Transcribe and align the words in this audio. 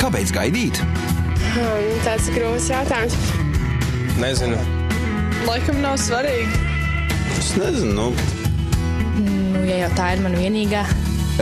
Kāpēc 0.00 0.32
gaidīt? 0.34 0.80
Um, 1.54 1.86
tāds 2.02 2.26
ir 2.30 2.38
grūts 2.40 2.66
jautājums. 2.72 3.14
Nezinu. 4.18 4.58
Laikam 5.46 5.78
nav 5.84 5.96
svarīgi. 6.02 6.58
Es 7.38 7.54
nezinu. 7.60 7.94
Nu, 7.94 8.08
Nu, 9.20 9.62
ja 9.68 9.84
jau 9.84 9.90
tā 9.98 10.12
ir 10.16 10.22
mana 10.24 10.38
vienīgā. 10.40 10.82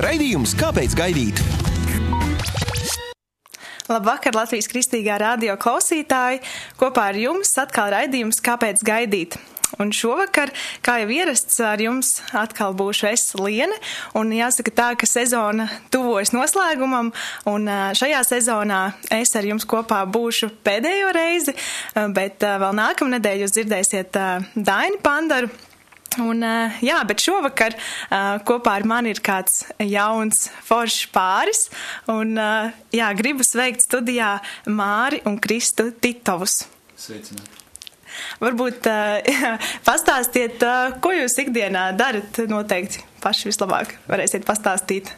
Raidījums 0.02 0.52
Kāpēc 0.58 0.94
gaidīt? 0.98 1.40
Labvakar, 3.88 4.36
Latvijas 4.36 4.68
kristīgā 4.68 5.16
radio 5.22 5.54
klausītāji! 5.60 6.42
Kopā 6.76 7.08
ar 7.12 7.18
jums 7.20 7.54
atkal 7.62 7.88
raidījums 7.94 8.42
Kāpēc 8.44 8.82
gaidīt? 8.84 9.38
Un 9.76 9.92
šovakar, 9.92 10.50
kā 10.84 10.96
jau 11.02 11.10
ierasts, 11.12 11.58
ar 11.60 11.80
jums 11.82 12.14
atkal 12.32 12.72
būšu 12.78 13.10
es 13.10 13.26
Liene. 13.36 13.76
Un 14.16 14.32
jāsaka 14.32 14.72
tā, 14.72 14.88
ka 14.98 15.08
sezona 15.08 15.68
tuvojas 15.92 16.32
noslēgumam, 16.32 17.12
un 17.52 17.68
šajā 17.98 18.22
sezonā 18.30 18.80
es 19.18 19.34
ar 19.36 19.48
jums 19.48 19.68
kopā 19.68 20.00
būšu 20.08 20.50
pēdējo 20.64 21.12
reizi, 21.16 21.54
bet 22.16 22.40
vēl 22.40 22.76
nākamnedēļ 22.80 23.44
jūs 23.44 23.56
dzirdēsiet 23.58 24.20
Daini 24.56 25.02
Pandaru. 25.04 25.52
Un, 26.18 26.40
jā, 26.82 26.96
bet 27.06 27.22
šovakar 27.22 27.76
kopā 28.48 28.78
ar 28.80 28.86
mani 28.88 29.12
ir 29.12 29.20
kāds 29.22 29.60
jauns 29.84 30.48
foršs 30.66 31.04
pāris. 31.14 31.68
Un, 32.10 32.34
jā, 32.94 33.12
gribu 33.20 33.46
sveikt 33.46 33.84
studijā 33.86 34.38
Māri 34.66 35.22
un 35.28 35.38
Kristu 35.38 35.92
Titovus. 35.92 36.64
Sveicināti. 36.98 37.57
Varbūt 38.42 38.90
ā, 38.90 38.98
pastāstiet, 39.88 40.62
ā, 40.62 40.98
ko 41.02 41.14
jūs 41.14 41.38
ikdienā 41.44 41.90
darat. 41.98 42.42
Noteikti 42.50 43.04
paši 43.22 43.50
vislabāk 43.50 43.96
varēsiet 44.10 44.46
pastāstīt. 44.48 45.14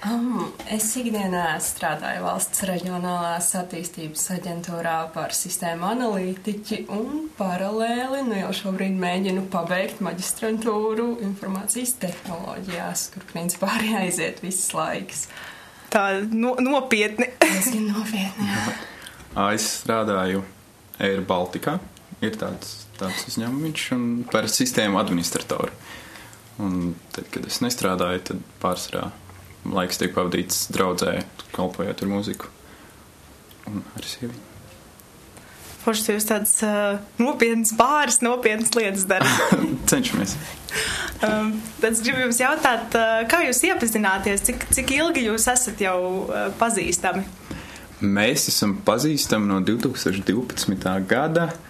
Um, 0.00 0.46
es 0.72 0.86
ikdienā 0.96 1.58
strādāju 1.60 2.22
valsts 2.24 2.62
reģionālās 2.64 3.50
attīstības 3.60 4.22
aģentūrā 4.32 4.94
par 5.12 5.34
sistēmu 5.36 5.84
analītiķi 5.90 6.78
un 6.96 7.26
paralēli 7.36 8.22
nu 8.24 8.38
jau 8.38 8.54
šobrīd 8.62 8.96
mēģinu 8.96 9.44
pabeigt 9.52 10.00
maģistrantūru 10.00 11.10
informācijas 11.26 11.92
tehnoloģijās, 12.00 13.02
kur 13.12 13.28
principā 13.28 13.74
arī 13.76 13.92
aiziet 14.06 14.40
viss 14.40 14.72
laiks. 14.72 15.26
Tā 15.92 16.06
no, 16.32 16.54
nopietni. 16.64 17.28
Diezgan 17.44 17.90
nopietni. 17.92 18.48
jā. 18.48 18.78
Es 19.52 19.68
strādāju 19.82 20.40
Air 20.98 21.20
Baltica. 21.28 21.76
Ir 22.20 22.36
tāds, 22.36 22.82
tāds 23.00 23.24
uzņēmums 23.30 23.86
un 23.96 24.04
par 24.28 24.48
sistēmu 24.52 25.00
administratoru. 25.00 25.72
Un 26.60 26.92
tad, 27.14 27.30
kad 27.32 27.46
es 27.48 27.62
nestrādāju, 27.64 28.20
tad 28.28 28.42
pārsvarā 28.60 29.06
laiks 29.64 30.00
tiek 30.00 30.12
pavadīts 30.12 30.66
draudzē, 30.74 31.22
kalpojot 31.56 32.04
ar 32.04 32.10
mūziku. 32.10 32.50
Un 33.70 33.80
ar 33.96 34.04
sievieti. 34.04 34.48
Forši 35.80 36.12
jūs 36.12 36.26
tāds 36.28 36.52
uh, 36.60 36.98
nopietns 37.16 37.72
pāris, 37.78 38.18
nopietnas 38.20 38.74
lietas 38.76 39.06
darat. 39.08 39.54
Cenšamies. 39.90 40.36
Um, 41.24 41.54
tad 41.80 41.94
es 41.94 42.02
gribu 42.04 42.26
jums 42.26 42.42
jautāt, 42.42 42.92
uh, 43.00 43.22
kā 43.32 43.40
jūs 43.46 43.62
iepazināties, 43.70 44.44
cik, 44.44 44.68
cik 44.76 44.92
ilgi 44.98 45.24
jūs 45.30 45.48
esat 45.48 45.80
jau 45.80 45.96
uh, 46.26 46.50
pazīstami? 46.60 47.24
Mēs 48.04 48.50
esam 48.52 48.76
pazīstami 48.84 49.48
no 49.48 49.62
2012. 49.64 50.92
gada. 51.08 51.48
Uh, 51.48 51.69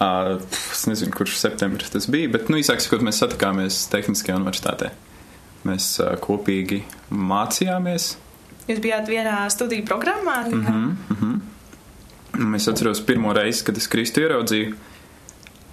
es 0.00 0.86
nezinu, 0.90 1.14
kurš 1.14 1.36
septembris 1.38 1.92
tas 1.94 2.08
bija, 2.10 2.28
bet, 2.34 2.48
nu, 2.50 2.58
īsāk 2.58 2.82
sakot, 2.82 3.04
mēs 3.06 3.20
satikāmies 3.22 3.84
Tehniskajā 3.92 4.38
universitātē. 4.40 4.90
Mēs 5.64 5.94
uh, 6.02 6.14
kopīgi 6.20 6.82
mācījāmies. 7.14 8.14
Jūs 8.68 8.80
bijāt 8.84 9.08
vienā 9.08 9.44
studiju 9.52 9.84
programmā? 9.86 10.42
Mm 10.50 10.64
-hmm. 10.66 11.40
Un 12.34 12.54
Es 12.54 12.68
atceros 12.68 13.00
pirmo 13.06 13.32
reizi, 13.32 13.64
kad 13.64 13.76
es 13.76 13.86
Kristu 13.86 14.20
ieraudzīju. 14.20 14.74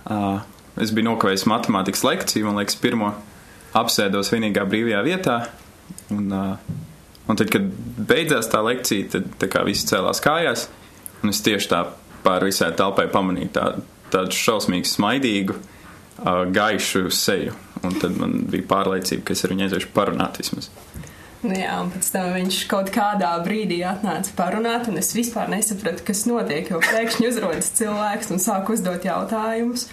Uh, 0.05 0.41
es 0.81 0.91
biju 0.91 1.09
nokavējis 1.09 1.45
matemātikas 1.45 2.03
lekciju, 2.03 2.45
man 2.45 2.57
liekas, 2.61 2.75
pirmo 2.75 3.13
apsēdos 3.73 4.31
vienīgā 4.33 4.65
brīvajā 4.69 5.03
vietā. 5.03 5.47
Un, 6.09 6.31
uh, 6.31 6.57
un 7.27 7.35
tad, 7.35 7.49
kad 7.49 7.61
beidzās 7.97 8.49
tā 8.51 8.61
lekcija, 8.61 9.09
tad 9.09 9.23
tā 9.41 9.47
kā 9.47 9.65
viss 9.65 9.87
cēlās 9.89 10.21
kājās. 10.21 10.67
Un 11.23 11.29
es 11.29 11.41
tieši 11.41 11.69
tā 11.71 11.85
pāri 12.23 12.51
visai 12.51 12.71
telpai 12.77 13.07
pamanīju 13.07 13.49
tā, 13.53 13.65
tādu 14.13 14.37
šausmīgu, 14.37 14.89
smaidīgu, 14.89 15.57
uh, 15.57 16.43
gaišu 16.51 17.09
seju. 17.15 17.57
Un 17.81 17.97
tad 17.97 18.17
man 18.19 18.43
bija 18.51 18.67
pārliecība, 18.69 19.25
ka 19.25 19.33
es 19.33 19.41
ar 19.45 19.55
viņu 19.55 19.67
aiziešu 19.67 19.89
parunāt 19.95 20.37
vismaz. 20.41 20.69
Nu 21.41 21.55
jā, 21.57 21.73
un 21.81 21.89
pēc 21.89 22.11
tam 22.13 22.27
viņš 22.35 22.57
kaut 22.69 22.91
kādā 22.93 23.31
brīdī 23.41 23.79
atnāca 23.89 24.33
parunāt, 24.37 24.85
un 24.91 25.01
es 25.01 25.09
vispār 25.17 25.49
nesapratu, 25.49 26.05
kas 26.05 26.27
notiek, 26.29 26.69
jo 26.69 26.81
pēkšņi 26.85 27.29
uzrodas 27.31 27.71
cilvēks 27.79 28.29
un 28.35 28.41
sāk 28.43 28.69
uzdot 28.69 29.07
jautājumus. 29.07 29.87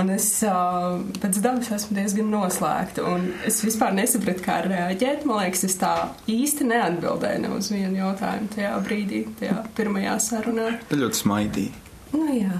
Un 0.00 0.08
es 0.10 0.26
uh, 0.42 0.96
pēc 1.22 1.36
dabas 1.44 1.68
esmu 1.76 1.94
diezgan 2.00 2.32
noslēgta, 2.32 3.04
es 3.46 3.60
vispār 3.62 3.92
nesapratu, 3.94 4.42
kā 4.42 4.56
reaģēt. 4.64 5.22
Man 5.28 5.44
liekas, 5.44 5.62
es 5.68 5.76
tā 5.78 5.92
īsti 6.30 6.66
neatbildēju 6.72 7.44
ne 7.44 7.52
uz 7.54 7.68
vienu 7.70 8.00
jautājumu 8.00 8.50
tajā 8.56 8.72
brīdī, 8.88 9.22
tajā 9.38 9.60
pirmajā 9.76 10.16
sarunā. 10.24 10.72
Tā 10.90 10.98
ļoti 10.98 11.20
smaidīja. 11.20 11.84
Nu 12.16 12.26
jā, 12.32 12.58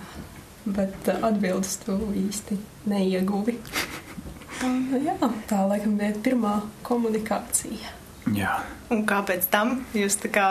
bet 0.65 1.11
uh, 1.11 1.21
atbildes 1.29 1.77
tu 1.85 1.99
īsti 2.25 2.61
neieguvi. 2.91 3.59
Nu 4.65 4.97
jā, 5.03 5.17
tā 5.51 5.59
laikam 5.67 5.97
bija 5.99 6.15
pirmā 6.25 6.53
komunikācija. 6.87 7.91
Jā. 8.33 8.55
Un 8.95 9.03
kāpēc 9.05 9.49
tam 9.53 9.81
jūs 9.93 10.17
tā 10.23 10.31
kā. 10.33 10.47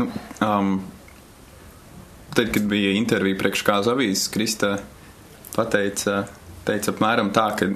Nu, 0.00 0.08
um, 0.42 0.72
tad, 2.34 2.48
kad 2.50 2.66
bija 2.66 2.94
intervija 2.96 3.38
priekš 3.38 3.62
kādas 3.68 3.90
avīzes, 3.92 4.24
Krista 4.32 4.72
pateica, 5.54 6.24
teica 6.66 6.94
apmēram 6.94 7.30
tā, 7.36 7.46
ka 7.60 7.70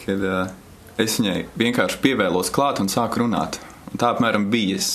kad, 0.00 0.24
uh, 0.24 0.50
es 0.98 1.20
viņai 1.20 1.38
vienkārši 1.60 2.00
pievēlos 2.02 2.50
klāt 2.54 2.80
un 2.82 2.90
sāku 2.90 3.22
runāt. 3.22 3.60
Un 3.92 4.00
tā 4.02 4.10
apmēram 4.16 4.48
bija. 4.50 4.80
Es 4.80 4.90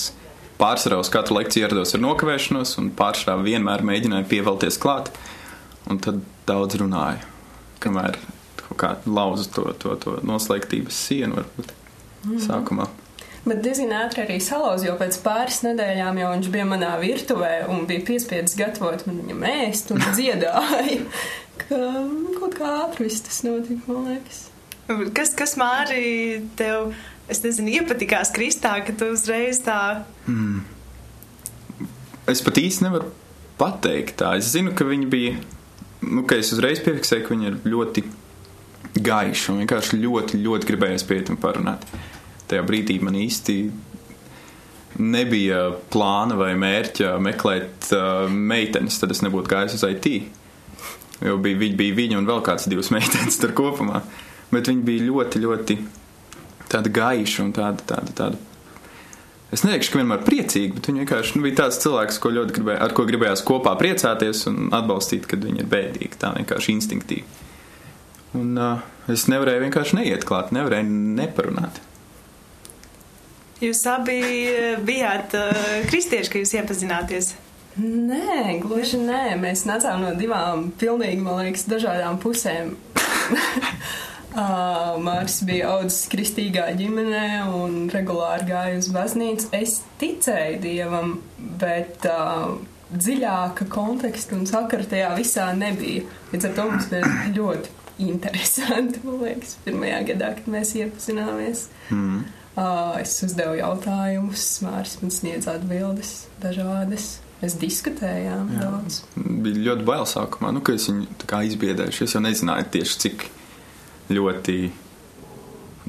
pārsvarā 0.62 1.02
uz 1.02 1.10
katru 1.14 1.40
lekciju 1.40 1.66
ierados 1.66 1.96
ar 1.98 2.04
nokavēšanos, 2.06 2.76
un 2.82 2.92
pārsvarā 2.98 3.42
vienmēr 3.44 3.84
mēģināju 3.88 4.30
pievēlties 4.32 4.80
klāt. 4.82 5.12
Un 5.90 6.00
tad 6.02 6.22
daudz 6.48 6.78
runāju, 6.80 7.26
kamēr 7.84 8.20
kaut 8.62 8.78
kā 8.80 8.96
lauzu 9.10 9.50
to, 9.56 9.68
to, 9.82 9.96
to 10.00 10.18
noslēgtības 10.28 11.06
sienu 11.10 11.42
varbūt 11.42 11.74
sākumā. 12.46 12.88
Bet 13.42 13.64
diezgan 13.66 13.90
ātri 13.98 14.22
arī 14.22 14.38
salauza, 14.44 14.86
jo 14.86 14.94
pēc 15.00 15.18
pāris 15.24 15.64
nedēļām 15.66 16.20
jau 16.22 16.30
viņš 16.36 16.50
bija 16.54 16.66
manā 16.70 16.92
virtuvē 17.02 17.54
un 17.74 17.88
bija 17.90 18.04
piespiedzis 18.06 18.58
gatavot 18.60 19.02
man 19.08 19.18
viņam 19.24 19.46
ēst 19.50 19.90
un 19.96 20.04
dziedāja. 20.18 21.00
ka 21.64 21.80
kaut 22.38 22.58
kā 22.60 22.76
ātri 22.84 23.08
viss 23.08 23.26
tas 23.26 23.42
notika, 23.48 23.82
man 23.90 24.12
liekas. 24.12 24.44
Kas, 25.16 25.34
kas 25.38 25.56
Māri 25.58 26.44
tev, 26.60 26.92
es 27.30 27.44
nezinu, 27.44 27.74
iepatikās 27.82 28.34
Kristā, 28.36 28.78
ka 28.86 28.96
tu 28.98 29.12
uzreiz 29.14 29.62
tā. 29.66 29.82
Es 32.32 32.42
pat 32.46 32.58
īsti 32.62 32.88
nevaru 32.88 33.12
pateikt 33.60 34.18
tā. 34.22 34.36
Es 34.40 34.52
zinu, 34.56 34.74
ka 34.78 34.88
viņi 34.88 35.10
bija. 35.12 35.36
Nu, 36.02 36.24
ka 36.26 36.40
es 36.42 36.50
uzreiz 36.56 36.82
piefiksēju, 36.82 37.28
ka 37.28 37.36
viņi 37.36 37.50
ir 37.52 37.58
ļoti 37.70 38.04
gaiši 39.06 39.52
un 39.52 39.62
vienkārši 39.62 40.00
ļoti, 40.02 40.40
ļoti 40.42 40.70
gribējās 40.72 41.06
pie 41.08 41.20
viņiem 41.20 41.40
parunāt. 41.42 41.86
Tajā 42.50 42.64
brīdī 42.68 42.98
man 43.04 43.16
īsti 43.20 43.58
nebija 45.00 45.62
plāna 45.94 46.36
vai 46.40 46.52
mērķa 46.60 47.16
meklēt 47.24 47.92
uh, 47.96 48.26
meitenes, 48.28 48.98
tad 49.00 49.14
es 49.14 49.22
nebūtu 49.24 49.54
gājis 49.54 49.78
uz 49.78 49.86
IT. 49.88 50.10
Jo 51.22 51.38
bija, 51.42 51.70
bija 51.78 51.96
viņa 51.96 52.18
un 52.20 52.28
vēl 52.28 52.42
kāds 52.46 52.68
divas 52.72 52.92
meitenes 52.96 53.40
tur 53.42 53.54
kopumā. 53.58 54.04
Bet 54.52 54.68
viņi 54.68 54.84
bija 54.88 55.08
ļoti, 55.08 55.44
ļoti 55.46 55.78
tādi 56.72 56.94
gaiši 56.96 57.44
un 57.44 57.52
tādi, 57.56 57.86
tādi, 57.90 58.16
tādi 58.18 58.40
Es 59.52 59.66
neteikšu, 59.66 59.92
ka 59.92 60.00
vienmēr 60.00 60.22
priecīgi, 60.24 60.72
bet 60.78 60.88
viņi 60.88 61.02
vienkārši 61.04 61.36
nu, 61.36 61.44
bija 61.44 61.58
tāds 61.58 61.82
cilvēks, 61.84 62.20
ko 62.24 62.30
ļoti 62.32 62.54
gribēja, 62.56 62.80
ar 62.86 62.94
ko 62.96 63.04
gribējās 63.04 63.42
kopā 63.44 63.74
priecāties 63.80 64.46
un 64.48 64.70
atbalstīt, 64.72 65.26
kad 65.28 65.44
viņi 65.44 65.60
ir 65.60 65.68
bēdīgi. 65.72 66.20
Tā 66.22 66.32
vienkārši 66.38 66.76
instinktīvi. 66.78 67.26
Un 68.40 68.54
uh, 68.56 68.86
es 69.12 69.26
nevarēju 69.28 69.66
vienkārši 69.66 69.98
neiet 69.98 70.24
klāt, 70.28 70.54
nevarēju 70.56 70.88
neparunāt. 71.20 71.82
Jūs 73.62 73.84
abi 73.92 74.22
bijāt 74.88 75.36
uh, 75.36 75.52
kristieši, 75.90 76.32
kad 76.32 76.46
jūs 76.46 76.56
iepazināties. 76.62 77.34
Nē, 77.82 78.56
gluži 78.64 79.02
nē. 79.04 79.36
Mēs 79.40 79.66
nācām 79.68 80.00
no 80.06 80.14
divām 80.16 80.70
pilnīgi, 80.80 81.20
man 81.28 81.44
liekas, 81.44 81.68
dažādām 81.68 82.24
pusēm. 82.24 82.72
Uh, 84.32 84.96
Māris 85.04 85.42
bija 85.44 85.74
audzis 85.76 86.06
kristīgā 86.12 86.70
ģimenē 86.80 87.26
un 87.52 87.90
regulāri 87.92 88.48
gāja 88.48 88.78
uz 88.80 88.88
baznīcu. 88.96 89.50
Es 89.58 89.82
ticēju 90.00 90.62
dievam, 90.64 91.18
bet 91.60 92.08
uh, 92.08 92.54
dziļāka 92.96 93.68
konteksta 93.72 94.38
un 94.38 94.46
sakara 94.48 94.88
tajā 94.88 95.10
visā 95.18 95.50
nebija. 95.58 96.06
Līdz 96.32 96.48
ar 96.48 96.54
to 96.56 96.68
mums 96.70 96.88
bija 96.94 97.32
ļoti 97.36 97.74
interesanti, 98.08 99.02
man 99.04 99.20
liekas, 99.26 99.58
pirmajā 99.66 100.00
gadā, 100.14 100.32
kad 100.38 100.48
mēs 100.52 100.72
iepazināmies. 100.80 101.66
Mm. 101.92 102.24
Uh, 102.52 102.96
es 103.02 103.18
uzdevu 103.28 103.60
jautājumus, 103.60 104.46
Māris 104.64 104.96
man 105.04 105.12
sniedz 105.12 105.52
atbildes 105.52 106.16
dažādas. 106.44 107.18
Mēs 107.42 107.56
diskutējām 107.58 108.52
Jā. 108.54 108.64
daudz. 108.64 109.02
Bija 109.18 109.68
ļoti 109.72 109.86
bail 109.88 110.04
sākumā, 110.08 110.52
nu, 110.54 110.62
ka 110.64 110.76
es 110.78 110.88
viņu 110.92 111.08
izbiedēšu. 111.52 112.06
Es 112.06 112.14
jau 112.14 112.22
nezināju 112.22 112.68
tieši, 112.76 112.98
cik 113.02 113.26
ļoti 114.14 114.58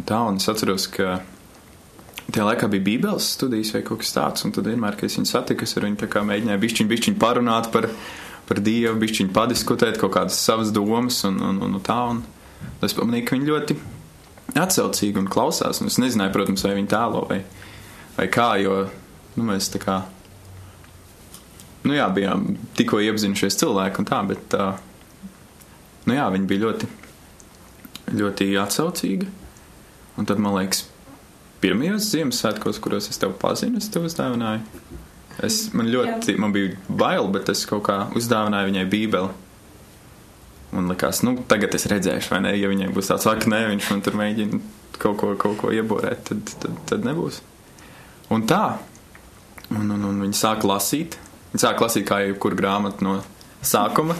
tā, 0.09 0.23
un 0.29 0.41
es 0.41 0.49
atceros, 0.51 0.89
ka 0.93 1.21
Tajā 2.33 2.45
laikā 2.47 2.69
bija 2.71 2.85
Bībeles 2.87 3.27
studijas 3.35 3.73
vai 3.75 3.83
kaut 3.85 4.01
kas 4.01 4.13
tāds, 4.15 4.45
un 4.47 4.53
tad 4.55 4.69
vienmēr, 4.71 4.95
kad 4.97 5.11
es 5.11 5.19
viņu 5.19 5.29
satiku, 5.29 5.67
es 5.67 5.75
ar 5.77 5.85
viņu 5.85 6.23
mēģināju 6.29 6.61
bišķiņu, 6.63 6.91
bišķiņu 6.93 7.19
parunāt 7.21 7.69
par, 7.75 7.89
par 8.49 8.61
Dievu, 8.65 8.95
bišķiņu 9.03 9.35
padiskutēt 9.37 9.99
kaut 10.01 10.15
kādas 10.15 10.39
savas 10.41 10.71
domas 10.73 11.19
un, 11.29 11.41
un, 11.43 11.59
un, 11.67 11.75
un 11.77 11.83
tā. 11.85 11.99
Un 12.15 12.23
es 12.87 12.97
pamanīju, 12.97 13.27
ka 13.27 13.37
viņi 13.37 13.51
ļoti 13.51 13.77
atsaucīgi 14.63 15.21
un 15.21 15.29
klausās, 15.33 15.83
un 15.83 15.91
es 15.91 15.99
nezināju, 16.01 16.33
protams, 16.33 16.65
vai 16.65 16.77
viņi 16.79 16.91
tēlo 16.95 17.27
vai, 17.29 17.43
vai 18.17 18.29
kā, 18.33 18.49
jo 18.63 18.79
nu, 19.35 19.45
mēs 19.51 19.69
tā 19.75 19.83
kā, 19.83 19.99
nu 21.85 21.99
jā, 21.99 22.09
bijām 22.17 22.49
tikko 22.79 23.03
iepazinušies 23.03 23.61
cilvēki 23.61 24.03
un 24.03 24.09
tā, 24.09 24.23
bet, 24.31 24.57
uh, 24.57 25.29
nu 26.09 26.17
jā, 26.17 26.31
viņi 26.33 26.49
bija 26.49 26.69
ļoti, 26.69 26.91
ļoti 28.11 28.51
atsaucīgi. 28.61 29.29
Un 30.19 30.29
tad, 30.29 30.41
man 30.43 30.57
liekas, 30.59 30.85
pirmajos 31.63 32.11
Ziemassvētkos, 32.13 32.81
kuros 32.83 33.09
es 33.13 33.21
tevi 33.23 33.37
pazinu, 33.41 33.81
es 33.81 33.89
tev 33.93 34.09
uzdāvināju. 34.09 34.65
Es, 35.43 35.65
man 35.77 35.89
ļoti, 35.89 36.35
Jā. 36.35 36.41
man 36.43 36.53
bija 36.53 36.77
bail, 36.89 37.31
bet 37.33 37.49
es 37.53 37.65
kaut 37.69 37.87
kā 37.89 38.03
uzdāvināju 38.19 38.69
viņai 38.69 38.85
bībeli. 38.93 39.33
Un 40.73 40.89
likās, 40.89 41.21
nu, 41.25 41.35
tagad 41.49 41.75
es 41.77 41.85
redzēšu, 41.91 42.33
vai 42.33 42.43
ne, 42.47 42.53
ja 42.57 42.69
viņai 42.71 42.93
būs 42.97 43.11
tāds, 43.13 43.29
ak, 43.29 43.45
nē, 43.49 43.65
viņš 43.75 43.91
man 43.93 44.05
tur 44.05 44.17
mēģina 44.21 44.61
kaut 45.03 45.19
ko, 45.21 45.33
kaut 45.41 45.59
ko 45.61 45.73
ieborēt, 45.75 46.23
tad, 46.29 46.55
tad, 46.63 46.79
tad 46.89 47.09
nebūs. 47.09 47.43
Un 48.33 48.47
tā. 48.49 48.79
Un, 49.73 49.89
un, 49.89 50.07
un 50.09 50.23
viņi 50.25 50.37
sāka 50.37 50.69
lasīt. 50.69 51.19
Viņi 51.53 51.65
sāka 51.65 51.85
lasīt 51.85 52.07
kā 52.09 52.23
jebkuru 52.25 52.57
grāmatu 52.57 53.05
no 53.05 53.19
sākuma. 53.65 54.17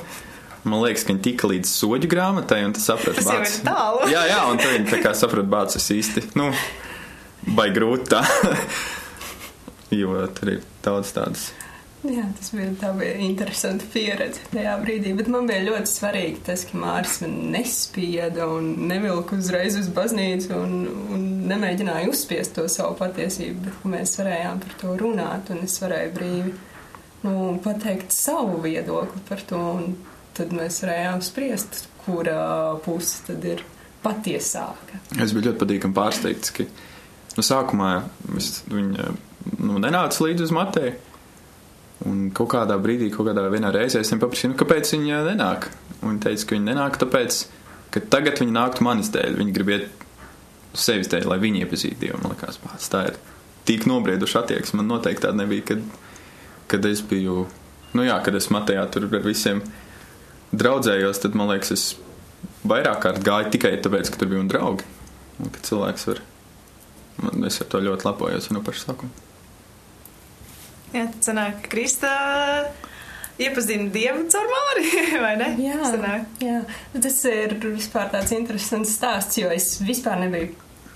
Man 0.63 0.79
liekas, 0.85 1.03
ka 1.03 1.11
viņi 1.11 1.25
tika 1.25 1.49
līdz 1.51 1.71
soļu 1.71 2.11
grāmatai, 2.11 2.61
un 2.69 2.75
tas 2.77 2.87
saprata 2.87 3.25
bācis. 3.27 3.63
Jā, 4.13 4.23
jā, 4.31 4.43
un 4.51 4.61
tad 4.63 4.77
viņi 4.77 4.93
tā 4.93 5.01
kā 5.03 5.15
saprata 5.19 5.51
bācis 5.51 5.89
īsti. 5.97 6.29
Nu, 6.39 6.53
vai 7.57 7.73
grūti 7.75 8.13
tā, 8.13 8.23
jo 10.01 10.23
tur 10.39 10.55
ir 10.55 10.63
daudz 10.85 11.11
tādas. 11.17 11.51
Jā, 12.03 12.25
tas 12.35 12.49
bija, 12.51 12.73
tā 12.81 12.89
bija 12.99 13.15
interesanti 13.23 13.87
pieredze 13.93 14.43
tajā 14.51 14.73
brīdī, 14.83 15.13
bet 15.15 15.29
man 15.31 15.47
bija 15.47 15.63
ļoti 15.69 15.91
svarīgi 15.91 16.41
tas, 16.49 16.65
ka 16.67 16.79
Māris 16.83 17.21
man 17.23 17.37
nespieda 17.53 18.49
un 18.51 18.73
nevilka 18.91 19.39
uzreiz 19.39 19.77
uz 19.79 19.87
baznīcu 19.95 20.51
un, 20.57 20.73
un 21.15 21.29
nemēģināja 21.51 22.11
uzspiest 22.11 22.57
to 22.57 22.67
savu 22.71 22.97
patiesību, 22.99 23.69
bet 23.69 23.87
mēs 23.95 24.17
varējām 24.19 24.63
par 24.65 24.75
to 24.81 24.97
runāt 24.99 25.53
un 25.55 25.63
es 25.63 25.79
varēju 25.83 26.15
brīvi 26.17 26.57
nu, 27.23 27.37
pateikt 27.63 28.11
savu 28.17 28.59
viedokli 28.67 29.23
par 29.29 29.47
to 29.47 29.63
un 29.77 29.95
tad 30.37 30.55
mēs 30.57 30.81
varējām 30.85 31.23
spriest, 31.25 31.85
kura 32.05 32.39
puse 32.85 33.23
tad 33.29 33.45
ir 33.47 33.63
patiesāka. 34.03 34.99
Es 35.23 35.35
biju 35.35 35.51
ļoti 35.51 35.61
patīkami 35.63 35.97
pārsteigts, 35.97 36.55
ka 36.57 36.67
Nu, 37.37 37.45
sākumā 37.45 37.93
viņa 38.29 39.09
nu, 39.63 39.81
nenāca 39.81 40.27
līdzi 40.27 40.47
uz 40.47 40.53
matēju. 40.55 40.93
Un 42.09 42.23
kaut 42.35 42.51
kādā 42.51 42.75
brīdī, 42.83 43.13
kaut 43.15 43.29
kādā 43.29 43.45
vienā 43.53 43.71
reizē 43.73 44.01
es 44.03 44.11
viņai 44.11 44.23
paprasīju, 44.25 44.53
nu, 44.53 44.59
kāpēc 44.59 44.91
viņa 44.97 45.21
nenāk. 45.29 45.69
Un 46.01 46.17
viņa 46.17 46.25
teica, 46.25 46.47
ka 46.49 46.57
viņa 46.57 46.67
nenāk 46.67 46.99
tāpēc, 46.99 47.39
ka 47.95 48.03
tagad 48.13 48.43
viņa 48.43 48.57
nāktu 48.57 48.85
manis 48.85 49.13
dēļ. 49.15 49.39
Viņa 49.39 49.55
grib 49.55 49.71
iet 49.71 50.05
sevis 50.75 51.11
dēļ, 51.13 51.29
lai 51.31 51.39
viņi 51.45 51.63
iepazītu 51.63 52.01
Dievu. 52.03 52.21
Man 52.25 52.35
liekas, 52.35 52.59
pats 52.65 52.91
tā 52.93 53.05
ir 53.13 53.21
tik 53.69 53.87
nobrieduša 53.89 54.43
attieksme. 54.43 54.81
Man 54.81 54.91
noteikti 54.91 55.25
tāda 55.29 55.45
nebija, 55.45 55.69
kad, 55.71 55.87
kad 56.75 56.91
es 56.91 57.05
biju, 57.07 57.47
nu 57.95 58.09
jā, 58.09 58.19
kad 58.27 58.37
es 58.37 58.51
matējā 58.53 58.85
tur 58.93 59.07
ar 59.07 59.25
visiem 59.25 59.63
draudzējos, 60.53 61.23
tad 61.25 61.39
man 61.39 61.53
liekas, 61.53 61.73
es 61.77 61.87
vairāk 62.69 63.01
kārt 63.07 63.25
gāju 63.27 63.55
tikai 63.57 63.77
tāpēc, 63.83 64.13
ka 64.13 64.21
tur 64.21 64.33
bija 64.33 64.45
un 64.45 64.53
draugi. 64.53 64.87
Un 65.43 65.51
ka 65.51 65.65
cilvēks 65.65 66.07
var 66.11 66.21
Man, 67.23 67.45
es 67.47 67.61
ar 67.63 67.69
to 67.71 67.81
ļoti 67.83 68.09
lepojos 68.09 68.49
no 68.55 68.63
paša 68.65 68.87
sākuma. 68.89 69.13
Jā, 70.93 71.07
tad 71.07 71.21
sanāk, 71.25 71.61
ka 71.65 71.71
Krista 71.73 72.11
iepazina 73.41 73.89
Dievu 73.93 74.27
caur 74.33 74.51
Māri, 74.51 74.89
vai 75.25 75.37
ne? 75.41 75.53
Jā, 75.63 75.79
sanāk. 75.93 76.27
jā. 76.43 76.59
Tas 76.97 77.21
ir 77.31 77.57
vispār 77.63 78.11
tāds 78.13 78.35
interesants 78.37 78.97
stāsts, 78.99 79.41
jo 79.41 79.53
es 79.55 79.75
vispār 79.85 80.21
nebiju, 80.25 80.53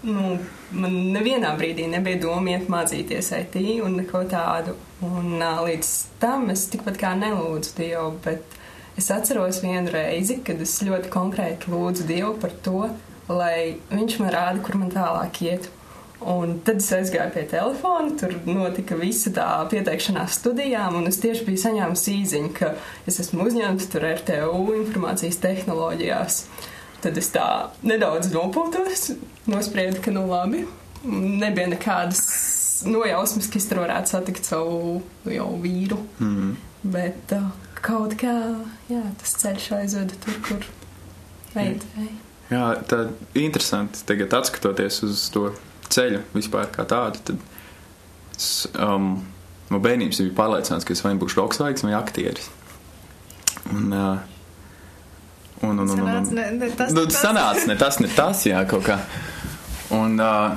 nu, 0.09 0.37
man 0.76 0.99
nevienā 1.14 1.55
brīdī 1.59 1.87
nebija 1.91 2.20
doma 2.26 2.56
iet 2.56 2.69
mācīties 2.73 3.32
IT 3.38 3.56
un 3.87 4.00
neko 4.02 4.26
tādu. 4.31 4.76
Un 5.06 5.37
līdz 5.38 5.94
tam 6.20 6.50
es 6.52 6.67
tikpat 6.73 7.00
kā 7.00 7.14
nelūdzu 7.19 7.76
Dievu, 7.79 8.12
bet 8.25 8.61
es 8.96 9.10
atceros 9.12 9.62
vienu 9.64 9.93
reizi, 9.93 10.40
kad 10.44 10.60
es 10.62 10.78
ļoti 10.87 11.10
konkrēti 11.12 11.72
lūdzu 11.72 12.06
Dievu 12.08 12.34
par 12.40 12.54
to, 12.64 12.87
lai 13.28 13.76
viņš 13.90 14.20
man 14.22 14.32
rāda, 14.34 14.62
kur 14.64 14.78
man 14.81 14.93
tālāk 14.94 15.43
iet. 15.46 15.70
Un 16.26 16.54
tad 16.64 16.81
es 16.81 16.88
aizgāju 16.96 17.34
pie 17.34 17.43
telefona, 17.50 18.14
tur 18.16 18.32
notika 18.48 18.96
visa 18.96 19.28
tā 19.37 19.46
pieteikšanās 19.69 20.38
studijām, 20.38 20.96
un 20.96 21.10
es 21.10 21.20
tieši 21.20 21.44
biju 21.44 21.60
saņēmusi 21.60 22.14
īziņu, 22.22 22.52
ka 22.56 22.72
es 23.10 23.20
esmu 23.20 23.44
uzņemta 23.50 23.90
tur 23.93 24.06
RTU 24.14 24.62
informācijas 24.78 25.37
tehnoloģijās. 25.44 26.38
Tad 27.04 27.20
es 27.20 27.28
tā 27.34 27.46
nedaudz 27.84 28.32
nopūtos, 28.32 29.10
nospriedu, 29.52 30.00
ka 30.00 30.14
nu 30.14 30.25
labi, 30.31 30.64
nebija 31.04 31.69
nekādas 31.75 32.25
nojausmas, 32.88 33.50
ka 33.52 33.60
es 33.60 33.69
tur 33.69 33.84
varētu 33.84 34.16
satikt 34.16 34.49
savu 34.49 35.02
jau 35.28 35.50
vīru. 35.60 36.00
Mm. 36.16 36.56
Bet 36.96 37.37
uh, 37.37 37.52
kaut 37.84 38.17
kā, 38.20 38.34
jā, 38.90 39.02
tas 39.20 39.34
ceļš 39.43 39.67
aizveda 39.81 40.19
tur, 40.25 40.38
kur 40.46 40.67
vajadzēja. 41.55 42.14
Jā, 42.46 42.67
tā 42.87 43.00
interesanti 43.38 44.05
tagad 44.06 44.34
atskatoties 44.38 45.00
uz 45.06 45.25
to 45.34 45.49
ceļu 45.90 46.23
vispār 46.34 46.70
kā 46.75 46.87
tādu, 46.88 47.23
tad 47.26 48.37
es, 48.37 48.69
um, 48.78 49.17
no 49.73 49.81
bērnības 49.82 50.23
biju 50.23 50.37
pārliecināts, 50.37 50.87
ka 50.87 50.94
es 50.94 51.02
vai 51.02 51.17
būšu 51.19 51.40
roksvaigs 51.40 51.87
vai 51.87 51.96
aktieris. 51.99 52.49
Un, 53.73 53.90
uh, 53.90 54.20
un, 55.67 55.81
un, 55.82 55.90
un, 55.90 55.99
un, 55.99 56.11
un, 56.20 56.31
ne, 56.38 56.46
ne, 56.55 56.70
tas, 56.78 56.94
nu, 56.94 57.06
tas 57.08 57.19
sanāca 57.25 57.67
ne 57.67 57.78
tas, 57.81 57.99
ne 58.02 58.11
tas, 58.14 58.44
jā, 58.46 58.62
kaut 58.70 58.87
kā. 58.87 59.00
Un, 59.96 60.20
uh, 60.23 60.55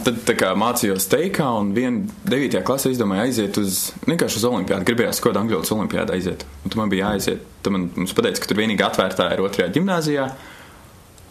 Tad 0.00 0.30
kā, 0.38 0.50
mācījos 0.56 1.06
teikā, 1.12 1.44
un 1.60 1.70
vienā 1.76 2.08
9. 2.30 2.62
klasē 2.66 2.90
izdomāju 2.94 3.26
aiziet 3.26 3.58
uz 3.60 3.90
uz 4.40 4.46
olimpiādu. 4.48 4.86
Gribējās 4.88 5.20
kaut 5.20 5.34
kādā 5.34 5.42
angļu 5.42 5.58
valodas 5.58 5.72
olimpiādā 5.76 6.16
aiziet. 6.16 6.46
Un 6.64 6.72
tur 6.72 6.80
man 6.80 6.90
bija 6.92 7.10
jāaiziet. 7.10 7.44
Tad 7.62 7.74
man 7.74 7.84
pateica, 7.92 8.40
ka 8.40 8.50
tur 8.50 8.60
vienīgi 8.62 8.84
atvērtā 8.86 9.28
ir 9.34 9.42
otrajā 9.44 9.68
gimnāzijā. 9.76 10.26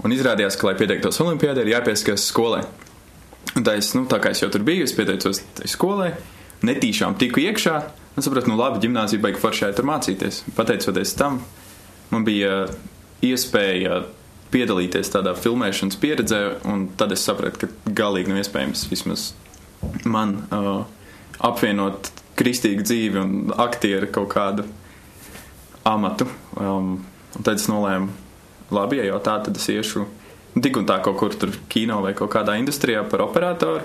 Un 0.06 0.14
izrādījās, 0.16 0.58
ka, 0.60 0.70
lai 0.70 0.76
pieteiktos 0.80 1.20
olimpiādē, 1.26 1.66
ir 1.66 1.74
jāpiesakās 1.74 2.28
skolai. 2.30 2.62
Un 3.58 3.66
tā, 3.66 3.76
es, 3.82 3.92
nu, 3.98 4.06
tā 4.10 4.22
kā 4.22 4.32
es 4.34 4.44
jau 4.44 4.52
tur 4.54 4.64
biju, 4.66 4.86
es 4.88 4.96
pieteicos 4.96 5.42
skolai, 5.74 6.14
netīšām 6.66 7.18
tiku 7.22 7.44
iekšā. 7.44 7.76
Es 8.14 8.28
sapratu, 8.28 8.52
nu 8.54 8.60
labi, 8.60 8.84
gimnāzija 8.86 9.24
beigas 9.24 9.42
foršā 9.44 9.74
tur 9.74 9.90
mācīties. 9.90 10.44
Pateicoties 10.58 11.16
tam, 11.18 11.42
man 12.14 12.26
bija 12.28 12.68
iespēja 13.26 14.04
piedalīties 14.54 15.12
tādā 15.14 15.34
filmēšanas 15.38 16.00
pieredzē, 16.02 16.42
un 16.70 16.88
tad 17.00 17.16
es 17.16 17.26
sapratu, 17.26 17.66
ka 17.66 17.96
galīgi 18.02 18.32
nav 18.32 18.44
iespējams 18.44 18.86
vismaz 18.92 19.32
man 20.08 20.38
uh, 20.54 20.86
apvienot 21.44 22.12
kristīgu 22.40 22.86
dzīvi 22.86 23.20
un 23.22 23.54
aktieru 23.60 24.10
kaut 24.14 24.32
kādu 24.34 24.66
amatu. 25.88 26.28
Um, 26.58 26.96
tad 27.42 27.58
es 27.58 27.68
nolēmu, 27.70 28.10
labi, 28.74 29.02
ja 29.02 29.10
jau 29.12 29.20
tā, 29.26 29.40
tad 29.46 29.58
es 29.60 29.68
iešu 29.74 30.06
tik 30.62 30.78
un 30.78 30.88
tā 30.90 31.00
kaut 31.04 31.18
kur 31.18 31.34
tur 31.38 31.54
kino 31.72 32.00
vai 32.04 32.14
kaut 32.18 32.32
kādā 32.34 32.56
industrijā 32.62 33.04
par 33.10 33.26
operatoru. 33.26 33.84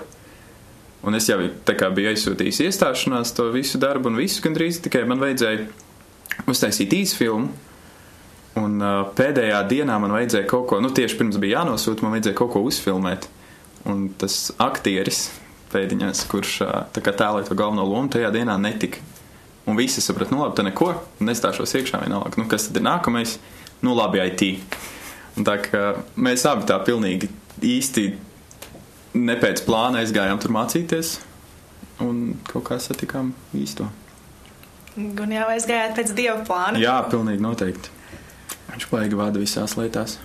Un 0.99 1.15
es 1.15 1.29
jau 1.29 1.39
kā, 1.63 1.87
biju 1.95 2.11
aizsūtījis 2.11 2.59
iestāšanās 2.65 3.31
to 3.37 3.47
visu 3.53 3.79
darbu, 3.79 4.11
un 4.11 4.19
visu 4.19 4.43
gandrīz 4.43 4.81
tikai 4.83 5.05
man 5.07 5.21
vajadzēja 5.23 5.69
uztaisīt 6.51 6.93
īsu 6.97 7.19
filmu. 7.21 7.53
Un 8.57 8.79
uh, 8.81 9.03
pēdējā 9.15 9.59
dienā 9.69 9.99
man 10.01 10.13
vajadzēja 10.15 10.47
kaut 10.49 10.65
ko, 10.71 10.79
nu 10.81 10.89
tieši 10.95 11.19
pirms 11.19 11.37
bija 11.41 11.59
jānosūta, 11.59 12.03
man 12.03 12.15
vajadzēja 12.15 12.37
kaut 12.39 12.53
ko 12.55 12.63
uzfilmēt. 12.65 13.29
Un 13.89 14.07
tas 14.19 14.49
aktieris 14.59 15.27
pēdiņās, 15.71 16.25
kurš 16.31 16.55
uh, 16.65 16.73
tēloja 16.97 17.45
to 17.47 17.57
galveno 17.57 17.85
lomu, 17.85 18.09
tajā 18.11 18.31
dienā 18.33 18.57
netika. 18.61 19.03
Un 19.69 19.77
visi 19.77 20.01
saprata, 20.01 20.33
nu 20.33 20.41
labi, 20.41 20.57
tā 20.57 20.65
neko, 20.65 20.89
nestāšos 21.21 21.75
iekšā 21.77 22.01
vienalga. 22.01 22.33
Nu, 22.41 22.47
kas 22.49 22.65
tad 22.67 22.79
ir 22.79 22.87
nākamais? 22.87 23.37
Nu 23.85 23.93
labi, 23.93 24.23
IT. 24.25 24.79
Un 25.37 25.45
tā 25.47 25.59
kā 25.61 25.83
mēs 26.17 26.43
abi 26.49 26.65
tā 26.67 26.79
pilnīgi 26.83 27.29
īsti 27.63 28.05
ne 29.19 29.35
pēc 29.39 29.61
plāna 29.67 30.01
aizgājām 30.03 30.41
tur 30.41 30.53
mācīties 30.55 31.19
un 32.03 32.39
kaut 32.49 32.65
kā 32.69 32.79
satikām 32.81 33.31
īsto. 33.57 33.87
Un 34.99 35.31
jau 35.31 35.47
aizgājāt 35.53 35.95
pēc 35.95 36.11
dieva 36.17 36.41
plāna? 36.47 36.81
Jā, 36.81 36.97
pilnīgi 37.11 37.43
noteikti. 37.43 37.98
Viņš 38.73 38.89
baigi 38.91 39.17
vada 39.19 39.41
visās 39.41 39.75
lietās. 39.79 40.17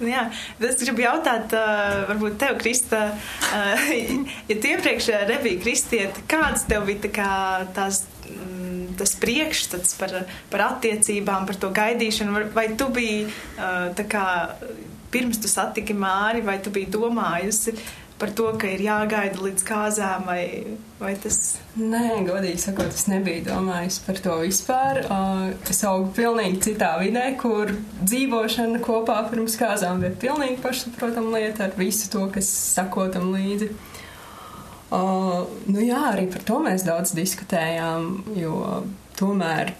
Jā, 0.00 0.22
bet 0.56 0.70
es 0.70 0.80
gribu 0.80 1.02
jautāt, 1.04 1.52
uh, 1.52 2.06
varbūt 2.08 2.38
tev, 2.40 2.54
Krista, 2.60 3.02
uh, 3.12 3.90
ja 4.48 4.56
tu 4.56 4.70
iepriekš 4.70 5.10
nebija 5.28 5.60
kristieti, 5.60 6.24
kāds 6.30 6.64
tev 6.70 6.86
bija 6.88 7.10
kā 7.12 7.32
tās, 7.76 8.06
mm, 8.30 8.94
tas 9.00 9.12
priekšstats 9.20 9.98
par, 10.00 10.14
par 10.52 10.64
attiecībām, 10.70 11.44
par 11.50 11.60
to 11.60 11.68
gaidīšanu, 11.76 12.46
vai 12.56 12.70
tu 12.80 12.88
biji 12.96 13.26
uh, 13.28 13.90
tā 13.98 14.08
kā 14.08 14.24
pirms 15.12 15.40
tu 15.42 15.50
satiki 15.50 15.92
Māri, 15.96 16.40
vai 16.46 16.56
tu 16.64 16.72
biji 16.72 16.88
domājusi 16.94 17.76
par 18.20 18.32
to, 18.36 18.50
ka 18.60 18.68
ir 18.68 18.82
jāgaida 18.84 19.40
līdz 19.40 19.64
kāzām, 19.66 20.26
vai, 20.28 20.42
vai 21.00 21.14
tas? 21.20 21.38
Nē, 21.80 22.20
godīgi 22.26 22.60
sakot, 22.60 22.92
es 22.92 23.06
nebiju 23.10 23.46
domājis 23.48 24.00
par 24.04 24.20
to 24.22 24.36
vispār. 24.42 25.02
Uh, 25.06 25.46
es 25.72 25.80
augu 25.88 26.10
pilnīgi 26.18 26.60
citā 26.68 26.92
vidē, 27.00 27.26
kur 27.40 27.72
dzīvošana 28.02 28.82
kopā 28.84 29.22
pirms 29.30 29.56
kāzām 29.60 30.04
bija 30.04 30.12
pilnīgi 30.26 30.60
pašsaprotama 30.64 31.38
lieta 31.38 31.68
ar 31.68 31.78
visu 31.80 32.10
to, 32.12 32.26
kas 32.34 32.50
sakotam 32.76 33.32
līdzi. 33.34 33.72
Uh, 34.90 35.46
nu 35.70 35.82
jā, 35.86 36.02
arī 36.10 36.26
par 36.32 36.44
to 36.46 36.60
mēs 36.64 36.84
daudz 36.86 37.14
diskutējām, 37.14 38.12
jo 38.36 38.82
tomēr 39.18 39.72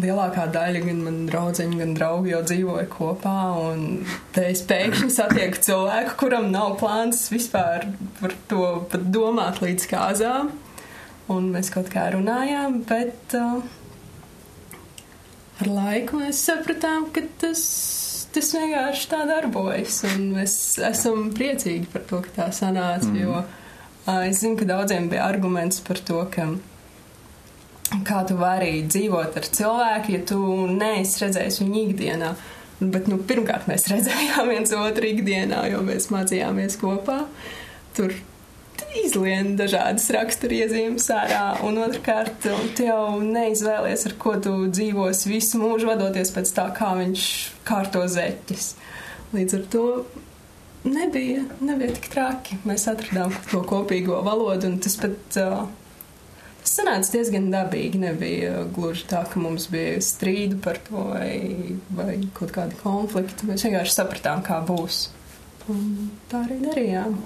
lielākā 0.00 0.48
daļa 0.54 0.82
gan 0.88 1.00
man 1.06 1.18
draudzeņu, 1.28 1.78
gan 1.78 1.94
draugu 1.94 2.30
jau 2.32 2.40
dzīvoja 2.46 2.86
kopā, 2.90 3.36
un 3.62 4.02
te 4.34 4.48
es 4.50 4.64
pēkšņi 4.66 5.10
satieku 5.14 5.62
cilvēku, 5.62 6.16
kuram 6.24 6.50
nav 6.54 6.76
plāns 6.80 7.28
vispār 7.32 7.86
par 8.18 8.34
to 8.50 8.66
pat 8.90 9.06
domāt 9.14 9.62
līdz 9.62 9.88
kāzām, 9.92 10.50
un 11.32 11.48
mēs 11.54 11.70
kaut 11.74 11.92
kā 11.94 12.08
runājām, 12.14 12.80
bet 12.88 13.38
uh, 13.38 13.62
ar 15.62 15.70
laiku 15.70 16.24
mēs 16.24 16.42
sapratām, 16.48 17.08
ka 17.14 17.22
tas, 17.40 17.64
tas 18.34 18.52
vienkārši 18.56 19.10
tā 19.14 19.22
darbojas, 19.30 20.02
un 20.10 20.30
mēs 20.34 20.58
esam 20.90 21.30
priecīgi 21.36 21.86
par 21.94 22.06
to, 22.10 22.24
ka 22.26 22.38
tā 22.42 22.50
sanāca, 22.56 23.12
mm. 23.12 23.22
jo 23.22 23.38
uh, 23.38 24.22
es 24.26 24.42
zinu, 24.42 24.58
ka 24.58 24.66
daudziem 24.74 25.06
bija 25.12 25.28
arguments 25.30 25.78
par 25.86 26.02
to, 26.02 26.24
ka 26.34 26.50
kā 28.06 28.24
tu 28.28 28.36
vari 28.40 28.82
dzīvot 28.88 29.38
ar 29.38 29.48
cilvēku, 29.58 30.14
ja 30.16 30.20
tu 30.28 30.40
neesi 30.70 31.24
redzējis 31.24 31.60
viņu 31.62 31.80
ikdienā. 31.88 32.34
Bet, 32.80 33.08
nu, 33.08 33.20
pirmkārt, 33.22 33.68
mēs 33.70 33.88
redzējām 33.92 34.50
viens 34.50 34.74
otru 34.76 35.10
ikdienā, 35.12 35.64
jo 35.72 35.82
mēs 35.86 36.10
mācījāmies 36.14 36.78
kopā. 36.80 37.24
Tur 37.94 38.14
izlien 38.98 39.54
dažādas 39.58 40.06
raksturiezīmes 40.14 41.06
ārā, 41.14 41.44
un 41.66 41.78
otrkārt, 41.82 42.46
tu 42.76 42.86
jau 42.86 43.20
neizvēlies, 43.22 44.06
ar 44.08 44.16
ko 44.20 44.34
tu 44.42 44.54
dzīvos 44.70 45.24
visu 45.30 45.60
mūžu, 45.62 45.88
vadoties 45.90 46.30
pēc 46.34 46.52
tā, 46.56 46.68
kā 46.76 46.92
viņš 46.98 47.28
kārto 47.66 48.04
zeķis. 48.10 48.74
Līdz 49.34 49.56
ar 49.58 49.64
to 49.70 49.86
nebija, 50.86 51.46
nebija 51.64 51.94
tik 51.96 52.10
traki. 52.12 52.58
Mēs 52.68 52.86
atradām 52.90 53.34
to 53.50 53.62
kopīgo 53.66 54.20
valodu, 54.26 54.70
un 54.70 54.78
tas 54.84 54.98
pat 55.00 55.40
uh, 55.42 55.64
sanāca 56.68 57.14
diezgan 57.14 57.50
dabīgi. 57.52 58.00
Nebija 58.02 58.64
gluži 58.74 59.06
tā, 59.10 59.24
ka 59.30 59.42
mums 59.42 59.68
bija 59.72 59.98
strīdi 60.04 60.58
par 60.64 60.80
to 60.86 61.08
vai, 61.12 61.76
vai 61.94 62.16
kaut 62.36 62.54
kādi 62.54 62.78
konflikti. 62.82 63.48
Mēs 63.50 63.66
vienkārši 63.66 63.96
sapratām, 63.96 64.44
kā 64.46 64.60
būs. 64.66 65.06
Un 65.72 66.10
tā 66.30 66.44
arī 66.44 66.60
darījām. 66.64 67.18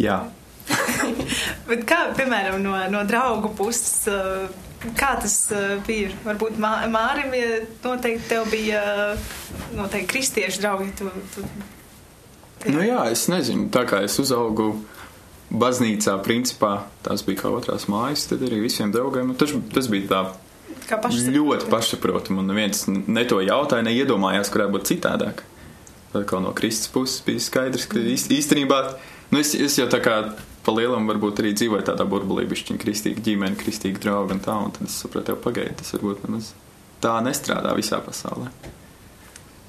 Jā. 0.00 0.22
Bet 1.68 1.84
kā, 1.88 2.02
piemēram, 2.16 2.60
no, 2.62 2.76
no 2.92 3.02
draugu 3.08 3.50
puses, 3.56 4.08
kā 4.98 5.14
tas 5.20 5.36
bija? 5.86 6.12
Varbūt 6.24 6.60
mā, 6.60 6.74
Mārim 6.92 7.34
ja 7.36 7.60
noteikti 7.84 8.30
tev 8.30 8.48
bija 8.52 8.84
noteikti 9.76 10.08
kristiešu 10.14 10.62
draugi. 10.62 10.92
Tu, 11.00 11.10
tu... 11.34 11.44
Nu 12.70 12.84
jā, 12.84 13.02
es 13.12 13.26
nezinu, 13.32 13.68
tā 13.72 13.86
kā 13.88 14.02
es 14.04 14.18
uzaugu 14.20 14.74
baznīcā, 15.50 16.16
principā, 16.24 16.84
tās 17.04 17.24
bija 17.26 17.42
kā 17.42 17.52
otrās 17.54 17.88
mājas, 17.90 18.28
tad 18.30 18.44
arī 18.46 18.62
visiem 18.64 18.92
draugiem. 18.94 19.32
Nu, 19.32 19.38
tas, 19.38 19.52
tas 19.74 19.90
bija 19.90 20.08
tā 20.10 20.22
ļoti 21.34 21.70
pašsaprotami, 21.70 22.40
un 22.42 22.50
neviens 22.50 22.86
ne 22.90 23.24
to 23.28 23.40
jautāja, 23.44 23.86
neiedomājās, 23.86 24.50
kurā 24.52 24.68
būtu 24.70 24.94
citādāk. 24.94 25.42
Tad 26.10 26.26
kā 26.26 26.40
no 26.42 26.54
Kristus 26.56 26.90
puses 26.90 27.20
bija 27.26 27.42
skaidrs, 27.42 27.86
ka 27.90 28.02
īstenībā, 28.02 28.80
nu 29.30 29.42
es, 29.42 29.54
es 29.54 29.78
jau 29.78 29.86
tā 29.90 30.00
kā 30.02 30.16
pa 30.64 30.74
lielam 30.74 31.06
varbūt 31.08 31.42
arī 31.42 31.52
dzīvoju 31.56 31.86
tādā 31.86 32.04
burbulī, 32.08 32.44
bišķiņ 32.50 32.80
kristīga 32.82 33.22
ģimene, 33.24 33.58
kristīga 33.58 34.02
drauga 34.02 34.36
un 34.36 34.42
tā, 34.44 34.56
un 34.58 34.74
tad 34.74 34.90
es 34.90 34.98
sapratu, 35.02 35.32
jau 35.32 35.40
pagaidi, 35.40 35.78
tas 35.80 35.94
varbūt 35.96 36.26
nemaz 36.26 36.50
tā 37.00 37.14
nestrādā 37.24 37.72
visā 37.78 38.00
pasaulē. 38.04 38.50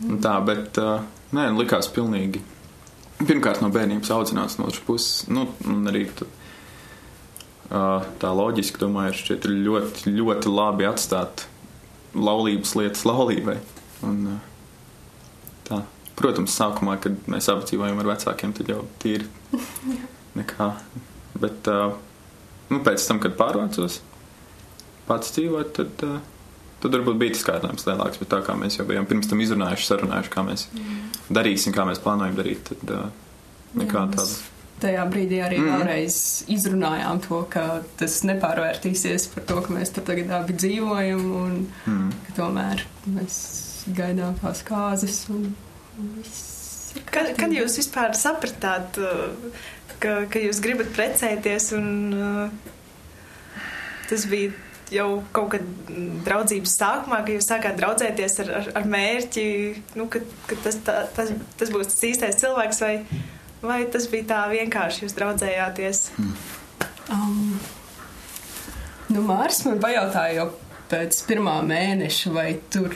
Un 0.10 0.18
tā, 0.22 0.34
bet, 0.44 0.82
nē, 1.36 1.52
likās 1.56 1.88
pilnīgi 1.94 2.42
pirmkārt 3.28 3.62
no 3.64 3.70
bērnības 3.74 4.12
audzinās 4.16 4.58
no 4.60 4.68
otras 4.70 4.84
puses, 4.86 5.26
nu, 5.32 5.48
un 5.68 5.88
arī 5.92 6.06
uh, 6.10 8.06
tā 8.22 8.32
loģiski, 8.38 8.82
domāju, 8.82 9.18
šķiet 9.20 9.48
ļoti, 9.52 10.14
ļoti 10.18 10.54
labi 10.54 10.88
atstāt 10.90 11.46
laulības 12.16 12.76
lietas 12.80 13.04
laulībai. 13.08 13.58
Un, 14.08 14.38
tā. 15.68 15.84
Protams, 16.22 16.54
sākumā, 16.54 16.98
kad 17.02 17.16
mēs 17.32 17.48
abi 17.50 17.66
dzīvojam 17.70 18.02
ar 18.04 18.12
vecākiem, 18.12 18.52
tad 18.54 18.70
jau 18.70 18.84
tīri 19.02 19.26
nekā. 20.40 20.68
Bet 21.42 21.70
nu, 22.70 22.82
pēc 22.86 23.06
tam, 23.08 23.22
kad 23.24 23.38
pārvācos 23.40 24.02
pats 25.08 25.34
dzīvot, 25.36 25.72
tad, 25.80 26.06
tad 26.84 26.96
varbūt 26.98 27.20
bija 27.22 27.36
tas 27.36 27.44
kārdinājums 27.48 27.88
lielāks. 27.88 28.22
Bet 28.22 28.32
tā 28.34 28.40
kā 28.46 28.56
mēs 28.60 28.80
jau 28.80 28.86
bijām 28.90 29.08
pirms 29.10 29.30
tam 29.32 29.42
izrunājuši, 29.44 29.88
sarunājuši, 29.90 30.32
kā 30.34 30.46
mēs 30.48 30.68
mm. 30.72 31.02
darīsim, 31.38 31.76
kā 31.76 31.86
mēs 31.88 32.02
plānojam 32.04 32.38
darīt, 32.40 32.72
tad 32.72 32.96
uh, 32.96 33.06
nekā 33.82 34.06
tāda. 34.16 34.30
Tajā 34.82 35.04
brīdī 35.14 35.42
arī 35.46 35.60
mm. 35.62 35.68
vēlreiz 35.70 36.16
izrunājām 36.50 37.22
to, 37.22 37.44
ka 37.54 37.66
tas 38.00 38.16
nepārvērtīsies 38.26 39.28
par 39.36 39.46
to, 39.50 39.60
ka 39.66 39.76
mēs 39.76 39.94
tur 39.94 40.08
tagad 40.08 40.34
abi 40.40 40.58
dzīvojam 40.58 41.28
un 41.44 41.60
mm. 41.68 42.08
ka 42.28 42.38
tomēr 42.40 42.82
mēs 43.14 43.38
gaidām 43.98 44.38
tās 44.42 44.64
kāzas 44.66 45.24
un, 45.34 45.52
un 46.02 46.10
viss. 46.18 46.50
Kad, 47.08 47.30
kad 47.38 47.54
jūs 47.56 47.78
vispār 47.80 48.18
sapratāt, 48.20 48.98
uh, 49.00 49.62
ka, 50.02 50.24
ka 50.32 50.42
jūs 50.42 50.60
gribat 50.64 50.92
precēties 50.98 51.72
un 51.78 51.88
uh, 52.18 52.74
tas 54.10 54.26
bija 54.28 54.52
jau 54.92 55.10
kaut 55.36 55.54
kad 55.56 55.68
draudzības 56.26 56.78
sākumā, 56.78 57.22
ka 57.26 57.36
jūs 57.36 57.48
sākāt 57.48 57.78
draudzēties 57.80 58.40
ar, 58.44 58.56
ar, 58.62 58.72
ar 58.82 58.90
mērķi, 58.92 59.46
nu, 60.00 60.08
ka, 60.12 60.24
ka 60.50 60.58
tas, 60.66 60.80
tā, 60.86 61.04
tas, 61.16 61.32
tas 61.60 61.72
būs 61.74 61.94
tas 61.94 62.10
īstais 62.12 62.42
cilvēks 62.42 62.84
vai 62.84 62.96
Vai 63.62 63.84
tas 63.94 64.08
bija 64.10 64.26
tā 64.26 64.40
vienkārši, 64.50 65.06
jūs 65.06 65.14
draudzējāties? 65.14 66.00
Mm. 66.18 66.32
Um, 67.14 67.60
nu, 69.14 69.22
Mārs 69.28 69.62
man 69.68 69.82
pajautāja 69.84 70.40
jau 70.40 70.48
pēc 70.90 71.20
pirmā 71.28 71.60
mēneša, 71.68 72.34
vai 72.34 72.48
tur 72.74 72.96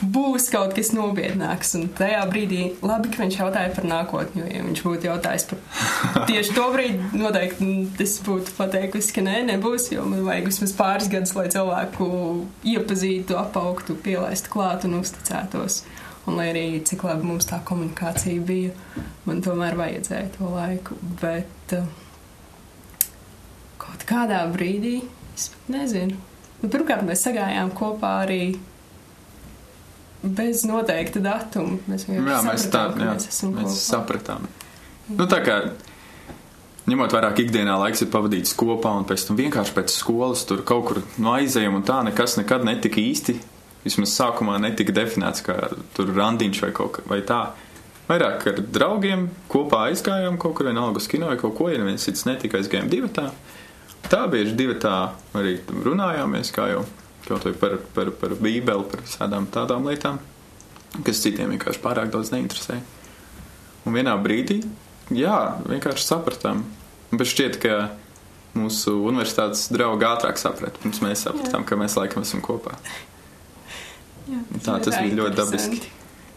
būs 0.00 0.50
kaut 0.52 0.74
kas 0.76 0.90
nopietnāks. 0.94 1.72
Un 1.78 1.88
tajā 1.96 2.20
brīdī 2.30 2.62
labi, 2.84 3.10
ka 3.12 3.22
viņš 3.22 3.38
jautāja 3.40 3.72
par 3.76 3.88
nākotni, 3.88 4.42
jo, 4.42 4.48
ja 4.52 4.64
viņš 4.66 4.82
būtu 4.84 5.08
jautājis 5.08 5.46
par 5.50 5.60
tieši 6.30 6.56
to 6.56 6.66
brīdi, 6.74 7.10
noteikti 7.16 7.70
es 8.04 8.16
būtu 8.26 8.56
pateikusi, 8.58 9.14
ka 9.16 9.24
nē, 9.24 9.38
nebūs, 9.52 9.90
jo 9.94 10.04
man 10.08 10.24
vajag 10.26 10.50
vismaz 10.50 10.74
pāris 10.76 11.10
gadus, 11.12 11.34
lai 11.38 11.46
cilvēku 11.52 12.08
iepazītu, 12.76 13.38
apaugtu, 13.40 13.96
pielaistu 14.04 14.52
klāt 14.52 14.88
un 14.88 15.00
uzticētos. 15.00 15.84
Un 16.26 16.40
lai 16.40 16.48
arī 16.50 16.64
cik 16.82 17.04
labi 17.06 17.28
mums 17.28 17.46
tā 17.46 17.60
komunikācija 17.62 18.42
bija, 18.42 18.72
man 19.28 19.44
tomēr 19.46 19.76
vajadzēja 19.78 20.32
to 20.34 20.48
laiku. 20.50 20.96
Bet 21.20 21.76
uh, 21.76 21.86
kaut 23.78 24.02
kādā 24.08 24.42
brīdī, 24.50 24.96
es 25.36 25.52
nezinu, 25.70 26.18
nu, 26.62 26.70
pirmkārt 26.72 27.06
mēs 27.06 27.22
sagājām 27.28 27.70
kopā 27.78 28.16
arī 28.24 28.56
bez 30.22 30.64
noteikta 30.68 31.22
datuma. 31.24 31.80
Mēs 31.90 32.06
jā, 32.08 32.22
mēs 32.46 32.68
tā, 32.72 32.86
jā, 32.96 33.12
mēs, 33.16 33.42
mēs 33.56 33.82
sapratām. 33.88 34.46
Nu, 35.12 35.26
tā 35.30 35.42
kā 35.44 35.58
ņemot 36.90 37.14
vērā, 37.14 37.32
ka 37.34 37.42
ikdienā 37.42 37.76
laiks 37.80 38.04
ir 38.04 38.10
pavadīts 38.12 38.54
kopā 38.58 38.94
un 39.00 39.06
pēc 39.08 39.28
tam 39.28 39.38
vienkārši 39.38 39.74
pēc 39.76 39.92
skolas 39.94 40.46
tur 40.48 40.62
kaut 40.66 40.88
kur 40.88 41.02
no 41.22 41.34
aizējuma 41.36 41.80
un 41.80 41.86
tā 41.86 42.00
nekas 42.06 42.38
nekad 42.40 42.66
netika 42.66 43.02
īsti 43.02 43.36
vismaz 43.86 44.16
sākumā 44.18 44.58
netika 44.62 44.94
definēts 44.94 45.44
kā 45.46 45.56
tur 45.96 46.10
randiņš 46.16 46.62
vai 46.64 46.72
kaut 46.74 46.98
kā 46.98 47.20
tā. 47.26 47.40
Vairāk 48.06 48.44
ar 48.46 48.60
draugiem 48.70 49.26
kopā 49.50 49.88
aizgājām 49.90 50.38
kaut 50.42 50.54
kur 50.58 50.68
vienalga 50.68 51.02
uz 51.02 51.08
kino 51.10 51.30
vai 51.30 51.38
kaut 51.40 51.56
ko, 51.58 51.66
ja 51.70 51.80
neviens 51.80 52.06
cits 52.06 52.26
netika 52.26 52.60
aizgājām 52.60 52.90
divatā. 52.90 53.32
Tā 54.06 54.20
bieži 54.30 54.54
divatā 54.58 54.94
arī 55.34 55.56
runājāmies, 55.82 56.52
kā 56.54 56.68
jau 56.70 56.84
kaut 57.26 57.46
vai 57.46 57.54
par, 57.58 57.76
par, 57.94 58.12
par 58.20 58.34
bībeli, 58.38 58.88
par 58.90 59.02
visādām 59.04 59.48
tādām 59.52 59.86
lietām, 59.88 60.20
kas 61.06 61.22
citiem 61.24 61.52
vienkārši 61.54 61.82
pārāk 61.82 62.12
daudz 62.14 62.32
neinteresē. 62.34 62.78
Un 63.86 63.94
vienā 63.94 64.16
brīdī, 64.18 64.60
jā, 65.14 65.36
vienkārši 65.66 66.06
sapratām. 66.06 66.64
Bet 67.12 67.28
šķiet, 67.30 67.60
ka 67.62 67.76
mūsu 68.56 68.96
universitātes 69.06 69.68
draugi 69.74 70.08
ātrāk 70.08 70.40
saprata, 70.40 70.80
pirms 70.82 71.02
mēs 71.04 71.26
sapratām, 71.26 71.62
jā. 71.62 71.68
ka 71.68 71.78
mēs 71.78 71.98
laikam 71.98 72.24
esam 72.26 72.42
kopā. 72.44 72.74
Jā, 74.26 74.40
tā 74.66 74.80
tas 74.82 74.96
bija 74.96 75.20
ļoti 75.20 75.38
dabiski. 75.38 75.92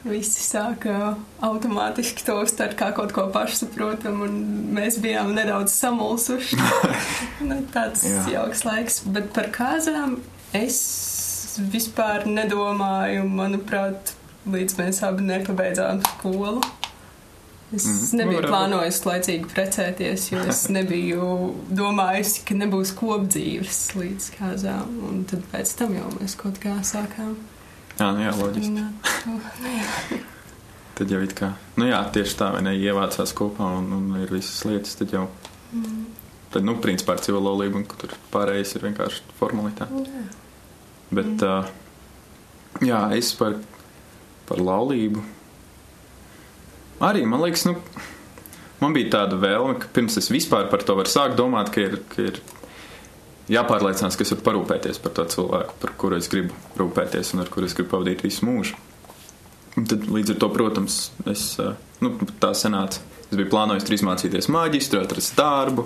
visi 0.06 0.44
sāka 0.46 1.16
automātiski 1.44 2.24
to 2.28 2.38
uztvert 2.44 2.78
kā 2.80 2.92
kaut 2.96 3.14
ko 3.16 3.26
pašsaprotamu, 3.34 4.28
un 4.28 4.76
mēs 4.78 5.00
bijām 5.02 5.34
nedaudz 5.36 5.74
samulsuši. 5.76 6.60
nu, 7.50 7.64
tāds 7.74 8.06
Jā. 8.08 8.26
jauks 8.38 8.64
laiks, 8.68 9.02
bet 9.10 9.32
par 9.36 9.50
kāzām 9.56 10.20
es 10.56 10.80
vispār 11.72 12.26
nedomāju, 12.30 13.26
manuprāt, 13.28 14.14
līdz 14.50 14.78
mēs 14.80 15.02
abi 15.06 15.26
nepabeidzām 15.28 16.04
skolu. 16.08 16.62
Es 17.70 17.86
mm. 17.86 18.18
nebiju 18.18 18.40
varētu. 18.40 18.50
plānojis 18.50 19.00
laicīgi 19.06 19.50
precēties, 19.52 20.24
jo 20.32 20.40
es 20.50 20.64
nebiju 20.74 21.28
domājusi, 21.70 22.42
ka 22.48 22.58
nebūs 22.58 22.96
kopdzīves 22.98 23.82
līdz 24.00 24.32
kāzām, 24.40 24.96
un 25.06 25.22
tad 25.30 25.44
pēc 25.52 25.76
tam 25.78 25.94
jau 26.00 26.08
mēs 26.16 26.34
kaut 26.40 26.58
kā 26.64 26.80
sākām. 26.82 27.36
Jā, 28.00 28.10
nu 28.16 28.26
jā, 28.26 28.34
loģiski. 28.40 30.22
Tad 31.00 31.12
jau 31.14 31.20
it 31.24 31.32
kā, 31.32 31.54
nu 31.80 31.86
jā, 31.88 32.00
tieši 32.12 32.34
tā, 32.36 32.50
vai 32.52 32.64
ne, 32.66 32.74
ievācās 32.76 33.32
kopā 33.38 33.70
un, 33.78 33.86
un 33.96 34.18
ir 34.20 34.34
visas 34.34 34.66
lietas, 34.68 34.98
tad 35.00 35.14
jau, 35.16 35.30
Mm. 35.74 36.06
Tad, 36.54 36.66
nu, 36.66 36.76
principā 36.82 37.16
ar 37.16 37.24
civil 37.24 37.44
laulību, 37.46 37.82
un 37.82 37.88
tur 38.00 38.14
pārējais 38.34 38.76
ir 38.76 38.86
vienkārši 38.88 39.36
formalitāte. 39.40 40.04
Jā. 40.06 40.24
Bet, 41.20 41.46
uh, 41.46 41.70
jā, 42.86 43.02
es 43.18 43.32
par, 43.38 43.58
par 44.50 44.62
laulību. 44.62 45.24
Arī 47.06 47.24
man 47.30 47.44
liekas, 47.46 47.66
nu, 47.70 47.78
man 48.82 48.96
bija 48.96 49.14
tāda 49.20 49.40
vēlme, 49.40 49.78
ka 49.80 49.92
pirms 49.96 50.20
es 50.20 50.30
vispār 50.34 50.68
par 50.72 50.84
to 50.86 50.98
varu 51.00 51.12
sākt 51.12 51.38
domāt, 51.40 51.72
ka 51.74 51.86
ir, 51.86 52.00
ka 52.12 52.28
ir 52.28 52.42
jāpārliecinās, 53.50 54.18
ka 54.18 54.26
es 54.26 54.34
varu 54.36 54.46
parūpēties 54.50 55.02
par 55.04 55.16
to 55.18 55.26
cilvēku, 55.34 55.78
par 55.82 55.96
kuru 56.02 56.20
es 56.20 56.30
gribu 56.32 56.58
rūpēties 56.80 57.34
un 57.36 57.46
ar 57.46 57.52
kuru 57.54 57.70
es 57.70 57.78
gribu 57.78 57.96
pavadīt 57.96 58.26
visu 58.26 58.46
mūžu. 58.50 58.78
Un 59.78 59.86
tad, 59.88 60.10
līdz 60.12 60.34
ar 60.34 60.40
to, 60.42 60.50
protams, 60.52 61.00
es, 61.30 61.54
uh, 61.62 61.78
nu, 62.04 62.12
tā 62.42 62.52
sanāca. 62.58 63.02
Es 63.30 63.38
biju 63.38 63.52
plānojis 63.52 63.86
tur 63.86 63.96
izmācīties 63.96 64.50
māģistru, 64.52 65.04
atrast 65.06 65.36
darbu, 65.38 65.86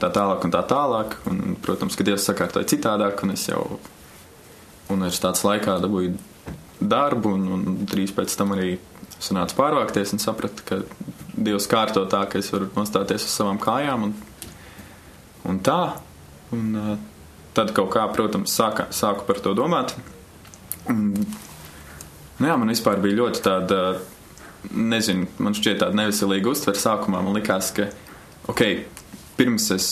tā 0.00 0.10
tālāk 0.12 0.46
un 0.46 0.54
tā 0.54 0.62
tālāk. 0.68 1.18
Un, 1.30 1.56
protams, 1.62 1.96
ka 1.98 2.06
Dievs 2.06 2.26
sakārtoja 2.28 2.68
citādāk, 2.72 3.24
un 3.24 3.34
es 3.34 3.46
jau 3.48 3.64
universitātes 4.92 5.44
laikā 5.46 5.78
dabūju 5.82 6.16
darbu, 6.82 7.36
un, 7.36 7.46
un 7.56 7.78
drīz 7.88 8.14
pēc 8.16 8.34
tam 8.38 8.56
arī 8.56 8.76
sanāca 9.22 9.56
pārvākties 9.58 10.16
un 10.16 10.22
sapratu, 10.22 10.66
ka 10.66 10.82
Dievs 11.32 11.68
kārto 11.70 12.04
tā, 12.10 12.24
ka 12.30 12.40
es 12.42 12.50
varu 12.52 12.70
nostāties 12.76 13.24
uz 13.26 13.32
savām 13.34 13.60
kājām 13.62 14.08
un, 14.08 14.14
un 15.48 15.62
tā. 15.64 15.82
Un, 16.52 16.66
uh, 16.76 16.92
tad 17.56 17.72
kaut 17.76 17.92
kā, 17.92 18.04
protams, 18.12 18.52
sāka, 18.52 18.88
sāku 18.94 19.26
par 19.28 19.40
to 19.44 19.54
domāt. 19.56 19.94
Un, 20.90 21.12
nu 22.38 22.48
jā, 22.48 22.56
man 22.58 22.72
vispār 22.72 23.00
bija 23.02 23.20
ļoti 23.20 23.44
tāda, 23.44 23.80
nezinu, 24.72 25.28
man 25.42 25.56
šķiet 25.56 25.82
tāda 25.84 25.98
neveselīga 26.00 26.52
uztvere 26.52 26.80
sākumā. 26.80 27.22
Man 27.24 27.36
likās, 27.36 27.70
ka, 27.76 27.88
ok, 28.52 28.64
pirms 29.42 29.70
es 29.74 29.86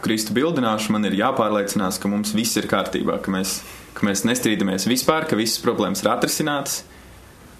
Kristu 0.00 0.32
bildināšu, 0.36 0.92
man 0.94 1.04
ir 1.08 1.16
jāpārliecinās, 1.18 1.98
ka 2.00 2.08
mums 2.10 2.32
viss 2.36 2.56
ir 2.56 2.68
kārtībā, 2.70 3.18
ka 3.22 3.32
mēs, 3.34 3.58
ka 3.98 4.06
mēs 4.06 4.24
nestrīdamies 4.28 4.86
vispār, 4.88 5.26
ka 5.28 5.36
visas 5.38 5.60
problēmas 5.64 6.04
ir 6.04 6.12
atrisinātas. 6.12 6.82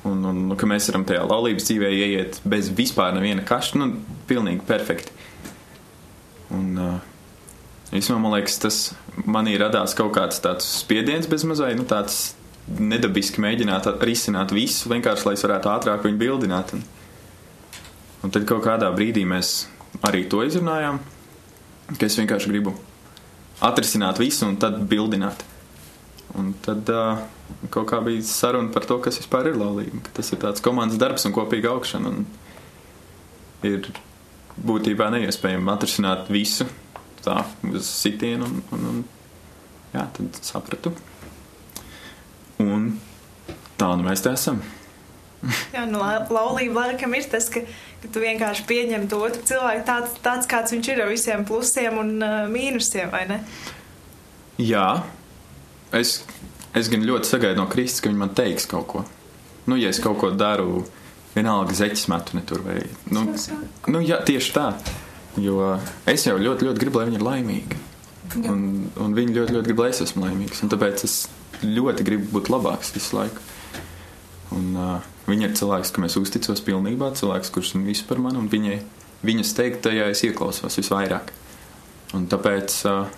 Un, 0.06 0.22
un, 0.22 0.44
un 0.46 0.56
ka 0.56 0.66
mēs 0.70 0.86
varam 0.88 1.02
tajā 1.04 1.24
laulības 1.26 1.66
dzīvē 1.66 1.88
ieiet 1.90 2.38
bez 2.46 2.70
vispār 2.70 3.10
neviena 3.16 3.42
kašta. 3.44 3.80
Nu, 3.80 3.90
pilnīgi 4.30 4.62
perfekti. 4.68 5.10
Un, 6.54 6.68
uh, 6.78 6.98
Īsumā, 7.88 8.20
man 8.20 8.34
liekas, 8.36 8.58
tas 8.60 8.78
manī 9.24 9.56
radās 9.58 9.94
kaut 9.96 10.12
kāds 10.14 10.42
tāds 10.44 10.66
spiediens 10.82 11.26
bez 11.28 11.44
mazai, 11.48 11.72
nu, 11.76 11.86
tāds 11.88 12.36
nedabiski 12.68 13.40
mēģināt 13.40 13.88
risināt 14.04 14.52
visu, 14.52 14.90
vienkārši 14.92 15.24
lai 15.24 15.34
es 15.38 15.44
varētu 15.46 15.72
ātrāk 15.72 16.04
viņu 16.04 16.20
bildināt. 16.20 16.74
Un, 16.76 16.84
un 18.22 18.34
tad 18.34 18.44
kaut 18.48 18.60
kādā 18.66 18.92
brīdī 18.92 19.24
mēs 19.28 19.62
arī 20.04 20.26
to 20.28 20.44
izrunājām, 20.44 21.00
ka 21.96 22.06
es 22.06 22.18
vienkārši 22.20 22.50
gribu 22.52 22.74
atrisināt 23.64 24.20
visu 24.20 24.46
un 24.46 24.58
tad 24.60 24.76
bildināt. 24.90 25.44
Un 26.38 26.52
tad 26.62 26.90
uh, 26.92 27.22
kaut 27.72 27.88
kā 27.88 28.02
bija 28.04 28.22
saruna 28.28 28.72
par 28.74 28.84
to, 28.86 28.98
kas 29.02 29.16
vispār 29.22 29.48
ir 29.50 29.56
laulība, 29.58 30.02
tas 30.16 30.28
ir 30.34 30.42
tāds 30.42 30.62
komandas 30.64 31.00
darbs 31.00 31.24
un 31.24 31.34
kopīga 31.34 31.72
augšana. 31.72 32.12
Un 32.12 32.26
ir 33.66 33.88
būtībā 34.58 35.08
neiespējami 35.14 35.72
atrisināt 35.72 36.28
visu 36.32 36.68
tā 37.24 37.40
uz 37.72 37.88
sitienu, 37.88 38.46
un, 38.46 38.60
un, 38.76 38.84
un 38.92 39.00
jā, 39.94 40.04
tad 40.16 40.42
sapratu. 40.44 40.92
Un 42.62 42.90
tā 43.78 43.88
nu 43.96 44.06
mēs 44.06 44.22
te 44.24 44.34
esam. 44.34 44.60
Jā, 45.74 45.84
nu, 45.86 46.00
la- 46.02 46.26
laulība 46.34 46.88
laikam 46.88 47.14
ir 47.14 47.28
tas, 47.30 47.46
ka, 47.52 47.62
ka 48.02 48.10
tu 48.14 48.22
vienkārši 48.24 48.66
pieņem 48.68 49.06
to 49.10 49.20
otru 49.22 49.44
cilvēku 49.46 49.84
tāds, 49.86 50.16
tāds 50.24 50.50
kāds 50.50 50.74
viņš 50.74 50.90
ir 50.92 51.02
ar 51.04 51.12
visiem 51.12 51.44
plusiem 51.48 51.98
un 52.00 52.14
uh, 52.18 52.38
mīnusiem, 52.50 53.12
vai 53.14 53.24
ne? 53.30 53.40
Jā, 54.58 55.04
es, 55.94 56.18
es 56.74 56.90
gan 56.90 57.06
ļoti 57.06 57.30
sagaidu 57.30 57.62
no 57.62 57.68
Kristus, 57.70 58.02
ka 58.02 58.10
viņi 58.10 58.22
man 58.24 58.34
teiks 58.34 58.66
kaut 58.70 58.88
ko. 58.90 59.04
Nu, 59.68 59.76
ja 59.78 59.92
es 59.92 60.00
kaut 60.02 60.18
ko 60.18 60.32
daru, 60.34 60.82
vienalga 61.36 61.76
zeķis 61.76 62.08
metu 62.10 62.38
ne 62.38 62.42
tur 62.48 62.64
vai. 62.66 62.80
Nu, 63.14 63.26
nu, 63.92 64.02
jā, 64.02 64.18
tieši 64.26 64.54
tā. 64.56 64.72
Jo 65.38 65.76
es 66.10 66.24
jau 66.26 66.34
ļoti, 66.40 66.66
ļoti 66.66 66.82
gribu, 66.82 66.98
lai 66.98 67.10
viņi 67.10 67.20
ir 67.20 67.26
laimīgi. 67.26 67.78
Un, 68.48 68.64
un 69.00 69.14
viņi 69.16 69.36
ļoti, 69.36 69.54
ļoti 69.54 69.68
grib, 69.70 69.82
lai 69.84 69.92
es 69.92 70.02
esmu 70.02 70.24
laimīgs. 70.26 70.64
Un 70.64 70.72
tāpēc 70.72 71.04
es 71.06 71.14
ļoti 71.62 72.04
gribu 72.08 72.32
būt 72.34 72.50
labāks 72.52 72.90
visu 72.96 73.20
laiku. 73.20 73.44
Un, 74.56 74.68
uh, 74.76 75.08
viņa 75.28 75.50
ir 75.50 75.56
cilvēks, 75.58 75.92
kam 75.92 76.06
es 76.08 76.16
uzticos 76.16 76.62
pilnībā, 76.64 77.10
cilvēks, 77.18 77.50
kurš 77.52 77.74
zina 77.74 77.88
visu 77.88 78.06
par 78.08 78.20
mani, 78.22 78.40
un 78.40 78.48
viņai, 78.48 78.78
viņas 79.28 79.56
teiktajā 79.58 80.08
es 80.12 80.24
ieklausos 80.24 80.78
visvairāk. 80.80 81.34
Un 82.16 82.24
tāpēc 82.32 82.76
uh, 82.88 83.10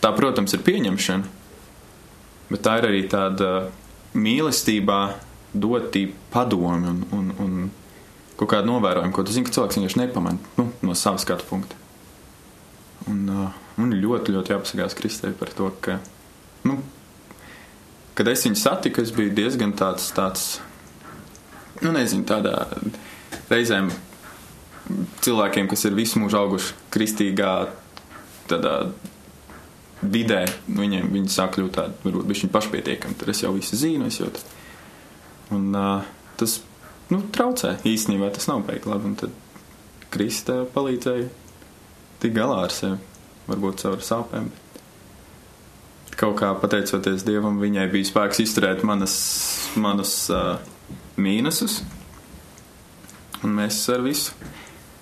tā, 0.00 0.12
protams, 0.16 0.54
ir 0.56 0.64
pieņemšana, 0.64 1.34
bet 2.50 2.64
tā 2.64 2.78
ir 2.80 2.88
arī 2.88 3.02
tāda 3.12 3.50
mīlestībā 4.16 5.00
doti 5.52 6.06
padomi 6.32 6.88
un, 6.88 7.04
un, 7.12 7.28
un 7.42 7.60
kaut 8.40 8.54
kādu 8.54 8.70
novērojumu, 8.70 9.12
ko 9.14 9.26
tu 9.26 9.34
zini, 9.34 9.44
ka 9.46 9.54
cilvēks 9.58 9.76
vienkārši 9.76 10.00
nepamanā 10.00 10.56
nu, 10.56 10.70
no 10.86 10.96
savas 10.96 11.26
skatu 11.26 11.44
punkta. 11.50 11.76
Un 13.10 13.20
uh, 13.28 13.60
man 13.76 13.92
ļoti, 13.96 14.32
ļoti 14.32 14.54
jāpasakās 14.54 14.96
Kristē 14.96 15.34
par 15.36 15.52
to, 15.56 15.68
ka, 15.84 15.98
nu, 16.64 16.78
kad 18.16 18.32
es 18.32 18.46
viņu 18.46 18.58
satiku, 18.60 19.04
es 19.04 19.12
biju 19.12 19.34
diezgan 19.36 19.76
tāds, 19.76 20.08
tāds 20.16 20.48
nu, 21.84 21.92
nezinu, 21.94 22.26
tādā 22.28 22.54
reizēm 23.50 23.90
cilvēkiem, 25.24 25.68
kas 25.70 25.86
ir 25.86 25.96
visu 25.96 26.20
mūžu 26.22 26.38
auguši 26.40 26.74
kristīgā 26.92 27.54
tādā 28.50 28.74
vidē, 30.00 30.44
viņiem 30.66 31.10
viņi 31.12 31.32
sāk 31.32 31.56
kļūt 31.56 31.76
tādi, 31.76 31.98
varbūt 32.06 32.30
viņi 32.30 32.50
pašpietiekami, 32.54 33.18
tad 33.20 33.32
es 33.32 33.42
jau 33.44 33.52
visu 33.54 33.78
zinu, 33.78 34.08
es 34.08 34.18
jūtu. 34.20 34.42
Un 35.54 35.68
uh, 35.76 36.08
tas, 36.40 36.60
nu, 37.12 37.20
traucē 37.34 37.76
īstenībā, 37.88 38.30
tas 38.34 38.48
nav 38.50 38.64
beig 38.68 38.86
labi, 38.88 39.12
un 39.12 39.18
tad 39.20 39.36
Krista 40.10 40.64
palīdzēja 40.74 41.28
tik 42.22 42.34
galā 42.34 42.64
ar 42.64 42.74
sevi, 42.74 42.98
varbūt 43.46 43.84
caur 43.84 44.02
sāpēm, 44.04 44.48
bet 46.08 46.16
kaut 46.20 46.38
kā 46.40 46.50
pateicoties 46.58 47.24
Dievam, 47.26 47.60
viņai 47.62 47.86
bija 47.92 48.08
spēks 48.08 48.42
izturēt 48.42 48.82
manas, 48.88 49.14
manus 49.78 50.14
uh, 50.32 50.56
mīnusus, 51.18 51.80
un 53.42 53.54
mēs 53.56 53.82
ar 53.92 54.04
visu 54.04 54.36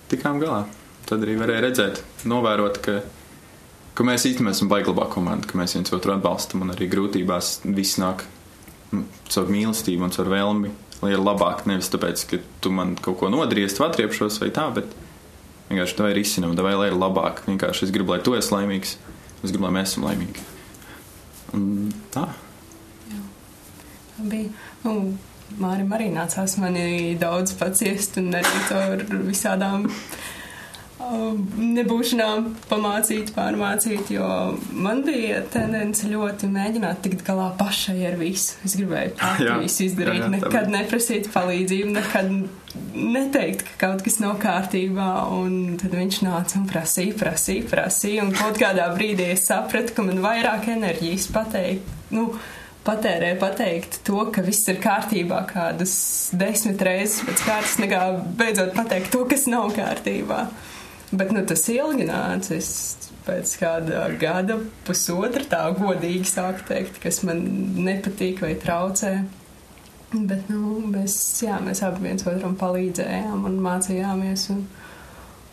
tikām 0.08 0.40
galā. 0.42 0.64
Tad 1.08 1.24
arī 1.24 1.38
varēja 1.40 1.64
redzēt, 1.64 2.02
novērot, 2.28 2.80
ka, 2.84 2.98
ka 3.96 4.04
mēs 4.06 4.26
īstenībā 4.28 4.52
esam 4.52 4.68
baigi 4.70 4.92
labā 4.92 5.08
komanda, 5.12 5.48
ka 5.48 5.58
mēs 5.60 5.76
viens 5.76 5.92
otru 5.96 6.12
atbalstam 6.14 6.64
un 6.64 6.74
arī 6.74 6.88
grūtībās 6.92 7.62
viss 7.64 8.00
nāk 8.00 8.26
nu, 8.92 9.04
caur 9.32 9.52
mīlestību 9.52 10.04
un 10.04 10.12
caur 10.14 10.28
vēlmi, 10.32 10.72
lai 11.02 11.14
ir 11.14 11.22
labāk. 11.22 11.64
Nevis 11.70 11.90
tāpēc, 11.92 12.24
ka 12.28 12.40
tu 12.64 12.72
man 12.74 12.96
kaut 13.00 13.20
ko 13.22 13.32
nodriest, 13.32 13.80
atriepšos 13.84 14.40
vai 14.42 14.50
tā, 14.54 14.68
bet 14.76 14.92
vienkārši 15.70 15.96
tā 15.98 16.10
ir 16.12 16.20
izcinama, 16.22 16.58
vai 16.64 16.76
lai 16.76 16.90
ir 16.92 16.98
labāk. 16.98 17.44
Vienkārši 17.48 17.88
es 17.88 17.94
gribu, 17.94 18.14
lai 18.14 18.22
tu 18.24 18.36
esi 18.36 18.52
laimīgs, 18.54 18.96
es 19.42 19.48
gribu, 19.50 19.64
lai 19.68 19.74
mēs 19.80 19.94
esam 19.94 20.08
laimīgi. 20.08 20.44
Un 21.56 21.64
tā. 22.12 22.28
bija. 24.18 24.50
Nu, 24.84 25.16
Mārim 25.56 25.92
arī 25.96 26.10
nācās 26.12 26.58
mani 26.60 27.16
daudz 27.20 27.54
paciest 27.58 28.18
un 28.20 28.34
arī 28.36 28.64
ar 28.76 29.04
visādām 29.24 29.86
um, 29.88 31.38
nebūšanām 31.78 32.50
pamācīt, 32.68 33.32
pārmācīt, 33.36 34.12
jo 34.12 34.28
man 34.76 35.02
bija 35.06 35.40
tendence 35.52 36.08
ļoti 36.10 36.50
mēģināt 36.52 37.00
tikt 37.06 37.24
galā 37.26 37.48
pašai 37.58 37.96
ar 38.10 38.18
visu. 38.20 38.58
Es 38.66 38.76
gribēju 38.78 39.16
pati 39.22 39.48
visu 39.64 39.86
izdarīt, 39.88 40.20
jā, 40.20 40.26
jā, 40.26 40.28
tā 40.28 40.34
nekad 40.36 40.68
bija. 40.68 40.74
neprasīt 40.76 41.30
palīdzību, 41.34 41.94
nekad 41.96 42.32
neteikt, 42.98 43.64
ka 43.64 43.80
kaut 43.86 44.04
kas 44.06 44.20
nav 44.22 44.36
kārtībā, 44.42 45.08
un 45.38 45.78
tad 45.80 45.96
viņš 45.96 46.20
nāca 46.26 46.60
un 46.60 46.68
prasīja, 46.70 47.16
prasīja, 47.18 47.66
prasīja, 47.72 48.26
un 48.26 48.36
kaut 48.36 48.60
kādā 48.60 48.90
brīdī 48.94 49.32
es 49.34 49.48
sapratu, 49.48 49.96
ka 49.96 50.06
man 50.06 50.22
vairāk 50.24 50.70
enerģijas 50.76 51.30
pateikt, 51.34 51.96
nu, 52.14 52.30
patērē 52.88 53.34
pateikt 53.40 54.00
to, 54.08 54.22
ka 54.32 54.42
viss 54.46 54.68
ir 54.72 54.80
kārtībā 54.82 55.42
kādas 55.50 55.94
desmit 56.38 56.82
reizes 56.88 57.20
pēc 57.28 57.44
kārtas, 57.44 57.76
nekā 57.84 58.02
beidzot 58.40 58.72
pateikt 58.76 59.12
to, 59.12 59.26
kas 59.28 59.46
nav 59.50 59.70
kārtībā. 59.76 60.46
Bet, 61.08 61.32
nu, 61.32 61.44
tas 61.48 61.62
ilgi 61.72 62.04
nāca. 62.08 62.56
Es 62.58 62.70
pēc 63.28 63.54
kāda 63.60 64.06
gada, 64.20 64.56
pusotra 64.86 65.44
tā 65.48 65.60
godīgi 65.76 66.24
sāku 66.28 66.64
teikt, 66.70 67.00
kas 67.02 67.20
man 67.28 67.42
nepatīk 67.76 68.40
vai 68.44 68.54
traucē. 68.60 69.12
Bet, 70.12 70.48
nu, 70.48 70.78
mēs, 70.88 71.18
jā, 71.44 71.58
mēs 71.64 71.82
abi 71.84 72.06
viens 72.06 72.24
otram 72.28 72.56
palīdzējām 72.60 73.44
un 73.50 73.58
mācījāmies. 73.64 74.46
Un, 74.54 74.62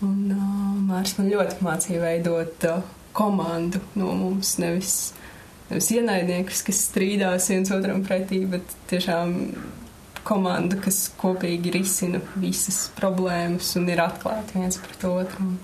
un 0.07 0.21
uh, 0.31 0.53
Mārcis 0.87 1.19
man 1.19 1.31
ļoti 1.33 1.67
mācīja 1.67 2.03
veidot 2.03 2.67
uh, 2.71 2.79
komandu 3.15 3.83
no 3.99 4.13
mums, 4.15 4.55
nevis 4.63 4.95
nevis 5.69 5.91
ienaidniekus, 5.95 6.61
kas 6.67 6.83
strīdās 6.89 7.49
viens 7.51 7.71
otram 7.73 8.03
pretī, 8.05 8.43
bet 8.49 8.75
tiešām 8.91 9.35
komanda, 10.25 10.77
kas 10.81 11.05
kopīgi 11.19 11.73
risina 11.75 12.21
visas 12.41 12.87
problēmas 12.97 13.75
un 13.79 13.89
ir 13.93 14.01
atklāti 14.03 14.59
viens 14.59 14.79
pret 14.81 15.07
otru. 15.09 15.55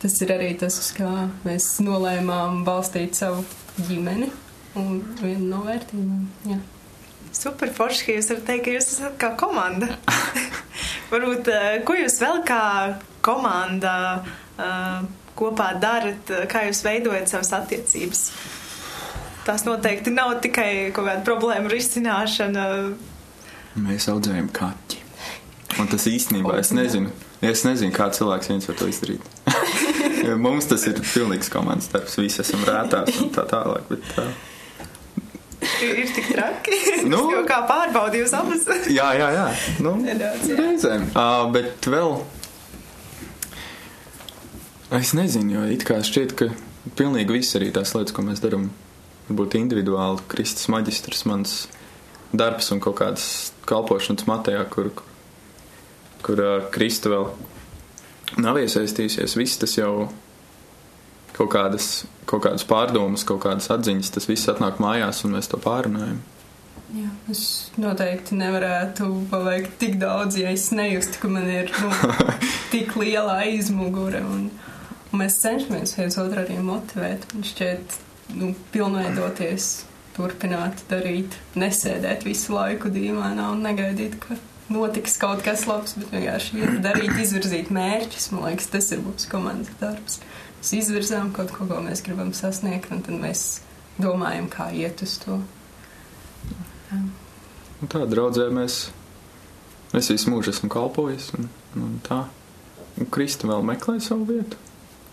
Tas 0.00 0.16
ir 0.24 0.32
arī 0.32 0.54
tas, 0.60 0.78
uz 0.80 0.92
kā 0.96 1.10
mēs 1.44 1.74
nolēmām 1.84 2.62
balstīt 2.64 3.18
savu 3.18 3.44
ģimeni 3.76 4.30
un 4.80 5.00
vienu 5.20 5.48
no 5.50 5.64
vērtībām. 5.66 6.22
Jā. 6.48 6.60
Super 7.36 7.70
forši, 7.74 8.06
ka 8.06 8.14
jūs 8.16 8.30
varat 8.32 8.46
teikt, 8.48 8.64
ka 8.64 8.72
jūs 8.74 8.88
esat 8.94 9.18
kā 9.20 9.34
komanda. 9.38 9.90
Varbūt, 11.12 11.50
eh, 11.52 11.76
ko 11.86 11.94
jūs 11.98 12.16
vēl 12.22 12.40
kā 12.48 12.62
komanda 13.22 13.94
uh, 14.22 15.04
kopā 15.38 15.68
darat, 15.82 16.32
kā 16.50 16.64
jūs 16.68 16.80
veidojat 16.86 17.30
savas 17.30 17.52
attiecības? 17.60 18.24
Tās 19.46 19.64
noteikti 19.66 20.12
nav 20.14 20.36
tikai 20.44 20.90
kaut 20.94 21.08
kāda 21.08 21.24
problēma 21.26 21.70
risināšana. 21.72 22.66
Mēs 23.80 24.08
audzējam 24.10 24.50
kaķi. 24.54 25.00
Un 25.78 25.88
tas 25.90 26.04
īstenībā 26.10 26.56
es 26.58 26.72
nezinu, 26.74 27.12
es 27.46 27.62
nezinu, 27.64 27.94
kā 27.94 28.10
cilvēks 28.14 28.50
viens 28.50 28.66
var 28.68 28.78
to 28.80 28.88
izdarīt. 28.90 29.22
Mums 30.44 30.66
tas 30.68 30.84
ir 30.90 30.98
pilnīgs 31.00 31.50
komandas 31.52 31.88
darbs, 31.92 32.18
visi 32.20 32.42
esam 32.42 32.64
rētās 32.66 33.20
un 33.22 33.30
tā 33.34 33.46
tālāk. 33.48 33.86
Bet, 33.88 34.08
tā. 34.16 34.26
Ir, 35.60 36.02
ir 36.02 36.12
tik 36.16 36.32
traki. 36.34 36.76
Nu, 37.10 37.22
jau 37.32 37.40
kā 37.48 37.62
pārbaudījus 37.68 38.34
abas. 38.36 38.66
jā, 38.90 39.06
jā, 39.16 39.30
jā. 39.36 39.46
Nu, 39.84 39.94
Nedaudz, 40.04 40.50
jā. 40.50 40.58
Reizēm. 40.58 41.08
Uh, 41.14 41.46
bet 41.54 41.88
vēl. 41.88 42.18
Es 45.00 45.14
nezinu, 45.14 45.54
jo 45.54 45.64
it 45.70 45.86
kā 45.86 46.00
šķiet, 46.04 46.34
ka 46.36 46.50
pilnīgi 46.98 47.36
viss 47.36 47.56
arī 47.56 47.70
tās 47.74 47.94
lietas, 47.94 48.14
ko 48.16 48.24
mēs 48.26 48.42
darām, 48.42 48.68
varbūt 49.30 49.56
individuāli 49.60 50.26
Kristus 50.30 50.68
maģistrs 50.72 51.24
mans 51.30 51.60
darbs 52.36 52.70
un 52.74 52.82
kaut 52.82 52.98
kādas 53.00 53.28
kalpošanas 53.66 54.26
matējā, 54.28 54.64
kur, 54.70 54.90
kur 56.26 56.42
uh, 56.42 56.56
Krista 56.74 57.12
vēl 57.12 57.30
nav 58.42 58.58
iesaistījusies. 58.60 59.38
Viss 59.38 59.60
tas 59.62 59.76
jau 59.78 60.10
kaut 61.36 61.50
kādas, 61.54 61.88
kaut 62.28 62.44
kādas 62.44 62.66
pārdomas, 62.68 63.24
kaut 63.26 63.42
kādas 63.46 63.70
atziņas, 63.72 64.12
tas 64.14 64.28
viss 64.28 64.50
atnāk 64.50 64.82
mājās 64.82 65.24
un 65.24 65.38
mēs 65.38 65.50
to 65.50 65.60
pārunājam. 65.62 66.20
Jā, 66.90 67.06
es 67.30 67.42
noteikti 67.78 68.34
nevarētu 68.34 69.06
paveikt 69.30 69.76
tik 69.78 69.94
daudz, 70.00 70.40
ja 70.40 70.50
es 70.50 70.66
nejustu, 70.74 71.20
ka 71.22 71.30
man 71.30 71.46
ir 71.46 71.70
nu, 71.70 71.90
tik 72.72 72.96
liela 72.98 73.38
aizmugure. 73.44 74.24
Un, 74.26 74.48
un 75.10 75.22
mēs 75.22 75.38
cenšamies 75.42 75.94
viens 75.98 76.18
otru 76.18 76.42
arī 76.42 76.58
motivēt. 76.66 77.28
Un 77.36 77.46
šķiet, 77.46 77.94
nu, 78.36 78.52
pilnveidoties, 78.74 79.70
turpināt 80.16 80.84
darīt, 80.90 81.36
nesēdēt 81.58 82.26
visu 82.26 82.54
laiku 82.54 82.90
dīvainā 82.92 83.50
un 83.54 83.62
negaidīt, 83.64 84.18
ka 84.22 84.36
notiks 84.70 85.16
kaut 85.20 85.42
kas 85.44 85.66
labs, 85.68 85.96
bet 85.98 86.12
vienkārši 86.14 86.60
ir 86.60 86.76
darīt, 86.84 87.16
izvirzīt 87.22 87.72
mērķus. 87.74 88.30
Man 88.34 88.50
liekas, 88.50 88.70
tas 88.72 88.90
ir 88.94 89.02
mūsu 89.04 89.30
komandas 89.32 89.74
darbs. 89.80 90.20
Mēs 90.60 90.72
izvirzām 90.76 91.32
kaut 91.36 91.52
ko, 91.56 91.66
ko 91.70 91.80
mēs 91.84 92.04
gribam 92.06 92.34
sasniegt, 92.36 92.90
un 92.94 93.02
tad 93.06 93.16
mēs 93.20 93.44
domājam, 94.00 94.48
kā 94.52 94.70
iet 94.76 95.02
uz 95.04 95.16
to. 95.22 95.40
Un 96.90 97.88
tā 97.90 98.02
draudzē 98.08 98.50
mēs, 98.52 98.82
mēs 99.94 100.10
visu 100.12 100.32
mūžu 100.32 100.52
esam 100.52 100.72
kalpojis, 100.72 101.30
un, 101.38 101.48
un 101.80 101.96
tā. 102.06 102.24
Un 103.00 103.08
Krista 103.08 103.48
vēl 103.48 103.62
meklē 103.64 103.96
savu 104.02 104.26
vietu, 104.28 104.58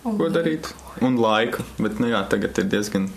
ko 0.03 0.29
darīt 0.33 0.69
un 1.03 1.17
laiku. 1.21 1.65
Bet, 1.81 2.01
nu 2.01 2.11
jā, 2.11 2.21
tagad 2.29 2.57
ir 2.61 2.69
diezgan 2.71 3.09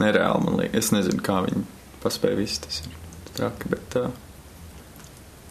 nereāli, 0.00 0.44
man 0.44 0.60
liekas. 0.60 0.86
Es 0.86 0.94
nezinu, 0.94 1.22
kā 1.24 1.40
viņi 1.46 1.64
paspēja 2.04 2.38
visu. 2.38 2.62
Tas 2.66 2.80
ir 2.84 2.96
traki, 3.36 3.70
bet 3.72 3.98
uh, 4.00 4.10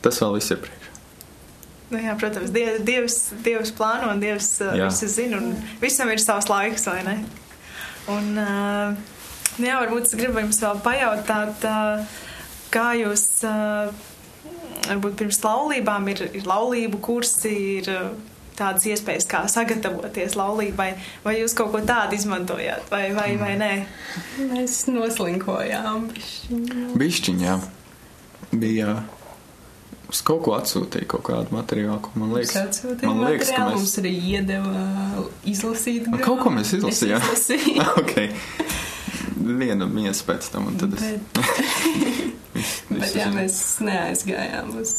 tas 0.06 0.22
vēl 0.22 0.38
viss 0.38 0.54
ir 0.56 0.62
priekšā. 0.64 0.94
Nu 1.94 2.02
jā, 2.02 2.16
protams, 2.18 2.50
dievs, 2.54 2.82
dievs, 2.86 3.18
dievs 3.46 3.72
plāno 3.78 4.10
un 4.10 4.22
Dievs 4.24 4.56
uh, 4.66 4.74
visu 4.80 5.10
zina, 5.12 5.38
un 5.38 5.54
visam 5.82 6.10
ir 6.10 6.22
savs 6.22 6.50
laiks, 6.50 6.88
vai 6.90 7.02
ne? 7.06 7.18
Un, 8.10 8.32
uh, 8.42 8.96
nu 9.60 9.70
jā, 9.70 9.78
varbūt 9.84 10.10
es 10.10 10.18
gribu 10.18 10.42
jums 10.42 10.62
vēl 10.64 10.82
pajautāt, 10.86 11.68
uh, 11.70 12.18
kā 12.74 12.88
jūs, 12.98 13.26
uh, 13.46 13.94
varbūt 14.90 15.20
pirms 15.22 15.42
laulībām 15.46 16.10
ir, 16.14 16.26
ir 16.42 16.50
laulību 16.50 17.02
kursi, 17.06 17.54
ir 17.78 17.92
uh, 17.94 18.10
tādas 18.58 18.86
iespējas, 18.90 19.28
kā 19.30 19.44
sagatavoties 19.52 20.38
laulībai, 20.40 20.92
vai 21.26 21.36
jūs 21.40 21.56
kaut 21.58 21.74
ko 21.74 21.82
tādu 21.86 22.18
izmantojāt, 22.18 22.88
vai, 22.92 23.10
vai, 23.16 23.32
vai 23.42 23.54
nē? 23.60 23.74
Mēs 24.54 24.86
noslinkojām. 24.92 26.10
Bišķiņā 27.00 27.60
bija. 28.56 28.96
Es 30.06 30.22
kaut 30.22 30.44
ko 30.46 30.54
atsūtīju, 30.56 31.08
kaut 31.10 31.24
kādu 31.28 31.56
materiālu, 31.56 31.98
ko 32.06 32.12
man 32.22 32.36
liekas, 32.38 32.84
man 33.02 33.24
liekas 33.26 33.50
ka 33.52 33.66
mēs... 33.66 33.74
mums 33.74 33.96
arī 34.04 34.14
iedeva 34.36 34.86
izlasīt. 35.50 36.06
Grāmatu. 36.06 36.28
Kaut 36.28 36.44
ko 36.46 36.54
mēs 36.54 36.76
izlasījām. 36.78 37.26
okay. 38.04 38.30
Vienu 39.36 39.90
miesu 39.90 40.30
pēc 40.30 40.54
tam, 40.54 40.70
un 40.70 40.80
tad 40.80 40.96
es. 41.00 42.36
Bet, 42.56 43.12
jā, 43.18 43.28
mēs 43.34 43.58
neaizgājām 43.84 44.72
uz 44.80 44.94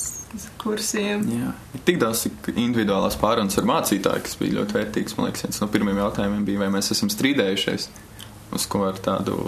kursiem. 0.61 1.25
Jā, 1.33 1.53
tik 1.88 2.01
daudz 2.03 2.27
individuālās 2.53 3.16
pārunas 3.21 3.57
ar 3.57 3.69
mācītāju, 3.71 4.25
kas 4.27 4.37
bija 4.40 4.59
ļoti 4.59 4.77
vērtīgs. 4.77 5.16
Man 5.16 5.31
liekas, 5.31 5.47
viens 5.47 5.62
no 5.62 5.71
pirmajiem 5.73 6.03
jautājumiem 6.03 6.45
bija, 6.49 6.62
vai 6.64 6.71
mēs 6.77 6.92
esam 6.92 7.09
strīdējušies 7.12 7.88
uz 8.57 8.69
ko 8.71 8.85
ar 8.90 9.01
tādu. 9.03 9.38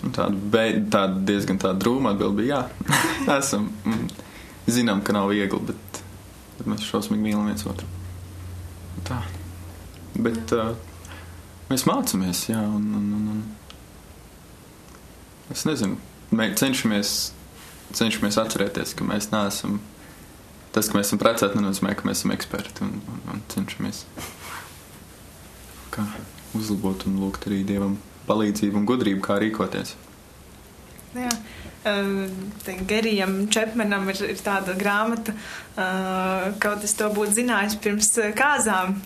Nu, 0.00 0.08
tādu, 0.16 0.40
beid, 0.54 0.86
tādu 0.94 1.20
diezgan 1.28 1.58
tādu 1.60 1.84
drūmu 1.84 2.08
atbildi 2.14 2.46
bija, 2.46 2.62
jā, 2.62 2.96
esam. 3.42 3.68
Mm, 3.84 4.06
zinām, 4.70 5.02
ka 5.04 5.12
nav 5.12 5.28
viegli, 5.32 5.60
bet, 5.70 6.02
bet 6.58 6.66
mēs 6.70 6.86
šausmīgi 6.88 7.22
mīlam 7.24 7.48
viens 7.50 7.66
otru. 7.68 7.86
Tā. 9.08 9.18
Bet 10.20 10.52
uh, 10.56 10.72
mēs 11.70 11.86
mācāmies, 11.88 12.38
jā, 12.50 12.60
un, 12.64 12.84
un, 12.96 13.06
un, 13.16 13.24
un 13.34 13.40
es 15.52 15.64
nezinu, 15.68 15.96
mēs 16.34 16.58
cenšamies 16.60 17.14
cenšamies 17.96 18.38
atcerēties, 18.38 18.94
ka 18.98 19.06
mēs 19.06 19.30
neesam. 19.32 19.80
Tas, 20.70 20.86
ka 20.86 20.98
mēs 20.98 21.08
esam 21.08 21.18
precēti, 21.18 21.58
nenozīmē, 21.58 21.96
ka 21.98 22.06
mēs 22.06 22.20
esam 22.20 22.34
eksperti 22.34 22.84
un, 22.86 23.00
un, 23.10 23.22
un 23.34 23.40
cenšamies 23.50 24.04
uzlabot 26.56 27.02
un 27.06 27.18
lūgt 27.20 27.48
arī 27.48 27.62
Dievam 27.66 27.96
palīdzību 28.28 28.78
un 28.80 28.86
gudrību, 28.88 29.22
kā 29.24 29.38
rīkoties. 29.42 29.96
Jā. 31.18 31.30
Uh, 31.80 32.28
Gerijam 32.86 33.46
Čepmanam 33.50 34.10
ir, 34.12 34.18
ir 34.34 34.42
tāda 34.44 34.74
grāmata, 34.78 35.32
uh, 35.34 36.50
kaut 36.62 36.84
es 36.86 36.92
to 36.98 37.08
būtu 37.14 37.38
zinājis 37.40 37.78
pirms 37.82 38.12
kāzām. 38.36 38.98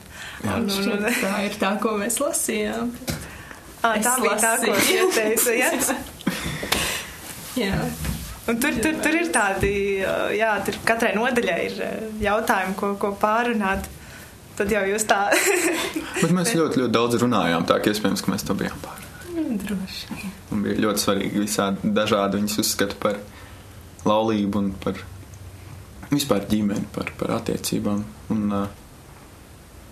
Jā, 0.45 0.57
un, 0.59 0.67
un, 0.69 0.91
un, 0.97 1.07
tā 1.21 1.37
ir 1.47 1.55
tā, 1.61 1.77
ko 1.81 1.95
mēs 2.01 2.19
lasījām. 2.23 2.91
Ah, 3.85 4.01
tā 4.03 4.17
bija 4.21 4.37
tā, 4.43 4.57
ko 4.65 4.75
jūs 4.75 5.23
ieteicāt. 5.23 6.11
jā. 7.59 7.79
Un 8.45 8.59
tur, 8.61 8.75
tur, 8.77 8.99
tur 9.01 9.17
ir 9.17 9.31
tādi, 9.33 9.73
jā, 10.37 10.51
tur 10.67 10.77
katrai 10.85 11.15
nodaļai 11.17 11.61
ir 11.65 11.79
jautājumi, 12.21 12.77
ko, 12.77 12.93
ko 13.01 13.15
pārunāt. 13.21 13.89
Tad 14.55 14.71
jau 14.71 14.85
jūs 14.87 15.07
tā. 15.11 15.23
Bet 16.23 16.35
mēs 16.35 16.53
ļoti, 16.55 16.85
ļoti 16.85 16.93
daudz 16.95 17.19
runājām, 17.23 17.65
tā 17.67 17.81
ka 17.83 17.91
iespējams, 17.91 18.23
ka 18.23 18.35
mēs 18.35 18.45
to 18.47 18.55
bijām 18.59 18.77
pārunājuši. 18.85 19.01
Droši. 19.65 20.21
Un 20.55 20.63
bija 20.63 20.77
ļoti 20.85 21.03
svarīgi 21.03 21.43
visādi 21.43 21.91
dažādi 21.97 22.39
viņas 22.39 22.61
uzskata 22.63 22.99
par 23.03 23.19
laulību 24.07 24.61
un 24.61 24.71
par 24.85 25.01
vispār 26.13 26.47
ģimeni, 26.51 26.87
par, 26.95 27.11
par 27.19 27.35
attiecībām. 27.41 28.05
Un, 28.35 28.45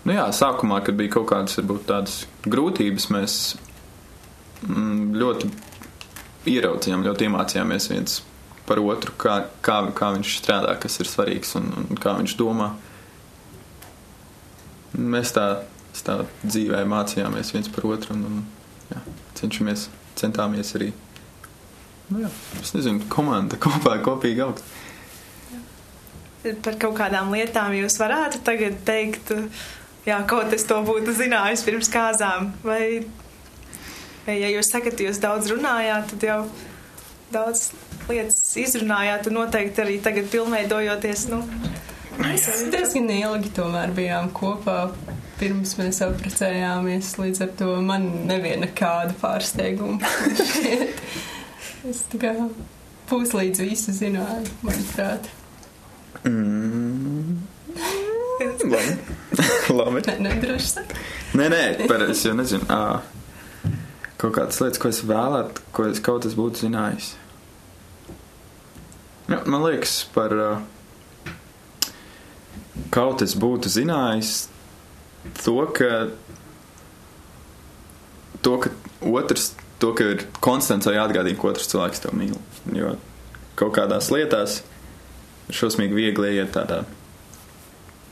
nu 0.05 0.15
jā, 0.15 0.29
sākumā, 0.35 0.79
kad 0.85 0.97
bija 0.99 1.17
kaut 1.17 1.27
kādas, 1.33 1.57
varbūt 1.59 1.85
tādas 1.89 2.17
grūtības, 2.47 3.09
mēs 3.13 3.37
mm, 4.69 5.13
ļoti 5.19 5.51
ieraudzījām, 6.49 7.05
ļoti 7.07 7.27
iemācījāmies 7.27 7.89
viens 7.91 8.21
par 8.67 8.79
otru, 8.79 9.13
kā, 9.19 9.37
kā, 9.63 9.77
kā 9.95 10.11
viņš 10.15 10.37
strādā, 10.39 10.73
kas 10.79 10.99
ir 11.03 11.09
svarīgs 11.09 11.55
un, 11.59 11.69
un 11.83 11.99
kā 11.99 12.15
viņš 12.19 12.35
domā. 12.39 12.71
Mēs 14.93 15.33
tā, 15.35 15.47
tā 16.05 16.19
dzīvē 16.43 16.83
mācījāmies 16.89 17.53
viens 17.55 17.71
par 17.73 17.87
otru 17.89 18.15
un, 18.15 18.25
un 18.29 18.93
jā, 18.93 19.01
cenšamies, 19.39 19.87
centāmies 20.19 20.75
arī 20.77 20.91
nu, 22.11 22.23
jā, 22.23 22.31
es 22.61 22.73
nezinu, 22.75 23.03
komanda 23.11 23.59
kopā, 23.61 23.97
kopīgi 24.05 24.43
augt. 24.45 24.63
Par 26.43 26.75
kaut 26.79 26.97
kādām 26.97 27.31
lietām 27.31 27.71
jūs 27.77 27.95
varētu 28.01 28.41
tagad 28.43 28.81
teikt, 28.87 29.31
jā, 30.07 30.17
kaut 30.27 30.51
es 30.55 30.67
to 30.67 30.81
būtu 30.83 31.15
zinājis 31.15 31.63
pirms 31.63 31.89
kāzām. 31.91 32.51
Vai, 32.67 33.05
ja 34.27 34.51
jūs 34.53 34.71
sakat, 34.73 35.01
jūs 35.03 35.21
daudz 35.23 35.49
runājāt, 35.51 36.13
tad 36.13 36.27
jau 36.27 36.39
daudz 37.33 37.71
lietas 38.09 38.41
izrunājāt 38.61 39.29
un 39.29 39.39
noteikti 39.41 39.83
arī 39.83 39.97
tagad 40.03 40.29
pilnveidojoties, 40.31 41.27
nu, 41.31 41.41
Mēs 42.19 42.45
diezgan 42.69 43.09
ilgi 43.09 43.49
tomēr 43.57 43.93
bijām 43.95 44.29
kopā. 44.37 44.91
Pirms 45.39 45.73
mēs 45.79 45.99
apprecējāmies, 46.05 47.15
līdz 47.19 47.41
ar 47.43 47.53
to 47.57 47.69
man 47.83 48.05
neviena 48.29 48.69
kāda 48.77 49.15
pārsteiguma. 49.17 49.97
es 51.89 52.03
kā 52.21 52.35
puslīdz 53.09 53.63
visu 53.65 53.95
zināju, 53.97 54.45
manuprāt. 54.61 55.31
Mm. 56.23 57.41
Labi. 58.73 58.93
Labi. 59.79 60.05
Ne, 60.07 60.15
nedroši 60.29 60.69
saka. 60.69 61.01
Nē, 61.33 61.49
nē, 61.49 61.63
par, 61.89 62.05
es 62.13 62.21
jau 62.27 62.35
nezinu. 62.37 62.69
Ā, 62.69 63.01
kaut 64.23 64.33
kādas 64.37 64.61
lietas, 64.63 64.79
ko 64.81 64.89
es 64.89 65.03
vēlētu, 65.05 65.67
ko 65.75 65.87
es 65.91 66.01
kaut 66.03 66.25
kas 66.25 66.37
būtu 66.39 66.65
zinājis. 66.65 67.13
Ja, 69.27 69.41
man 69.45 69.63
liekas, 69.63 69.97
par 70.15 70.33
ā, 70.35 70.49
kaut 72.93 73.23
es 73.25 73.35
būtu 73.39 73.71
zinājis 73.71 74.33
to, 75.43 75.57
ka, 75.75 75.91
to, 78.43 78.57
ka 78.63 78.73
otrs, 79.13 79.53
to, 79.83 79.93
ka 79.95 80.11
ir 80.15 80.27
konstants 80.43 80.87
jāatgādina, 80.87 81.39
ko 81.39 81.51
otrs 81.51 81.71
cilvēks 81.71 82.03
tev 82.03 82.15
mīl. 82.17 82.39
Jo 82.75 82.95
kaut 83.59 83.75
kādās 83.75 84.09
lietās 84.13 84.61
šausmīgi 85.53 85.97
viegli 85.97 86.33
iet 86.37 86.53
tādā, 86.55 86.81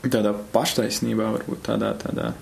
tādā 0.04 0.34
paštaisnībā, 0.54 1.30
varbūt 1.36 1.62
tādā, 1.66 1.92
tādā, 1.98 2.32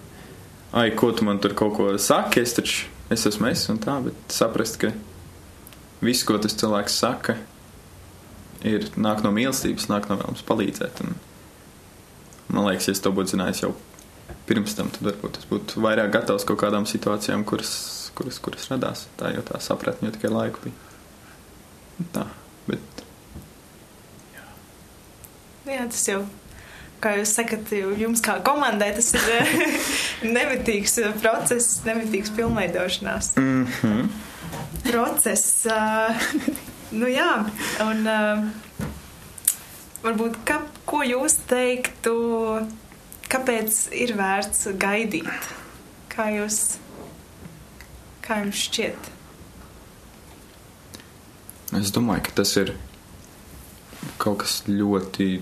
ai, 0.77 0.91
ko 0.97 1.13
tu 1.17 1.27
man 1.29 1.41
tur 1.43 1.55
kaut 1.57 1.77
ko 1.79 1.91
saki, 2.01 2.43
es 2.45 2.57
taču, 2.59 2.89
es 3.11 3.27
esmu 3.27 3.51
es 3.51 3.67
un 3.73 3.81
tā, 3.83 3.97
bet 4.05 4.35
saprast, 4.35 4.81
ka 4.83 4.93
viss, 6.05 6.25
ko 6.27 6.39
tas 6.41 6.57
cilvēks 6.57 6.99
saka, 7.03 7.37
ir 8.67 8.89
nāk 9.01 9.25
no 9.25 9.33
mīlestības, 9.35 9.89
nāk 9.91 10.09
no 10.11 10.19
vēlmes 10.21 10.45
palīdzēt. 10.49 11.03
Un, 11.05 11.17
man 12.51 12.69
liekas, 12.69 12.89
ja 12.89 12.97
es 12.97 13.05
to 13.05 13.13
būtu 13.15 13.35
zinājis 13.35 13.65
jau 13.65 13.75
pirms 14.49 14.75
tam, 14.79 14.91
tad 14.95 15.07
varbūt 15.07 15.41
es 15.43 15.49
būtu 15.51 15.83
vairāk 15.85 16.13
gatavs 16.17 16.47
kaut 16.49 16.63
kādām 16.63 16.89
situācijām, 16.89 17.45
kuras, 17.49 17.73
kuras, 18.19 18.41
kuras 18.43 18.71
radās. 18.73 19.07
Tā 19.21 19.35
jau 19.37 19.45
tā 19.47 19.61
sapratni, 19.63 20.09
jo 20.09 20.17
tikai 20.17 20.33
laiku 20.33 20.67
bija. 20.67 20.89
Tā, 22.15 22.25
bet 22.67 23.05
jā, 25.69 25.85
tas 25.87 26.07
jau. 26.09 26.23
Kā 27.01 27.15
jūs 27.17 27.33
sakat, 27.33 27.71
jums 27.97 28.21
kā 28.25 28.37
komandai 28.45 28.91
tas 28.97 29.13
ir 29.17 29.53
nemitīgs 30.37 30.99
process, 31.23 31.81
nemitīgs 31.87 32.33
pilnveidošanās 32.37 33.37
mm 33.41 33.67
-hmm. 33.67 34.09
process. 34.91 35.67
Uh, 35.67 36.17
nu 37.01 37.09
jā, 37.09 37.45
un 37.87 38.07
uh, 38.07 38.45
varbūt 40.03 40.37
ka, 40.45 40.61
ko 40.85 41.03
jūs 41.05 41.39
teiktu, 41.49 42.15
kāpēc 43.29 43.81
ir 43.93 44.17
vērts 44.17 44.69
gaidīt? 44.81 45.49
Kā 46.11 46.29
jūs, 46.35 46.77
kā 48.21 48.43
jums 48.45 48.57
šķiet? 48.67 49.11
es 51.79 51.93
domāju, 51.95 52.25
ka 52.27 52.35
tas 52.41 52.57
ir 52.59 52.75
kaut 54.19 54.41
kas 54.43 54.63
ļoti, 54.67 55.41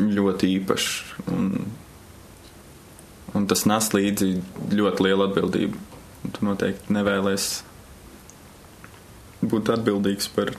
ļoti 0.00 0.54
īpašs. 0.58 0.90
Un, 1.32 1.52
un 3.36 3.48
tas 3.50 3.66
nes 3.68 3.90
līdzi 3.94 4.32
ļoti 4.74 5.06
lielu 5.06 5.26
atbildību. 5.28 5.86
Tu 6.30 6.44
noteikti 6.44 6.92
nevēlies 6.92 7.50
būt 9.40 9.70
atbildīgs 9.72 10.28
par 10.34 10.52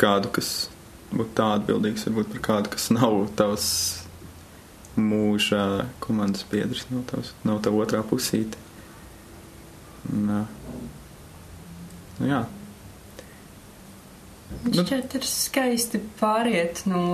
kādu, 0.00 0.30
kas 0.32 0.70
būtu 1.10 1.34
tā 1.36 1.48
atbildīgs, 1.58 2.06
varbūt 2.08 2.30
par 2.34 2.44
kādu, 2.46 2.72
kas 2.76 2.88
nav 2.94 3.18
tavs 3.36 3.66
mūža 5.00 5.86
komandas 6.02 6.46
biedrs, 6.50 6.86
nav, 6.90 7.04
tavs, 7.10 7.34
nav 7.46 7.60
tava 7.64 7.84
otrā 7.84 8.00
pusīte. 8.06 8.58
Un, 10.10 10.30
nu, 10.30 12.30
jā, 12.30 12.40
Nu, 14.50 14.72
šķiet, 14.74 15.14
ir 15.16 15.26
skaisti 15.26 16.00
pāriet 16.20 16.82
no 16.90 17.04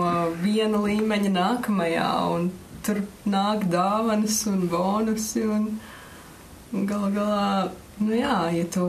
viena 0.43 0.81
līmeņa 0.83 1.31
nākamajā, 1.35 2.09
un 2.35 2.49
tur 2.87 3.03
nāk 3.29 3.69
dāvanas 3.71 4.41
un 4.51 4.67
bonusi. 4.73 5.45
Un, 5.45 5.69
un 6.73 6.89
gal 6.91 7.07
galā, 7.15 7.47
nu 8.01 8.17
jā, 8.17 8.41
ja 8.57 8.67
tu 8.73 8.89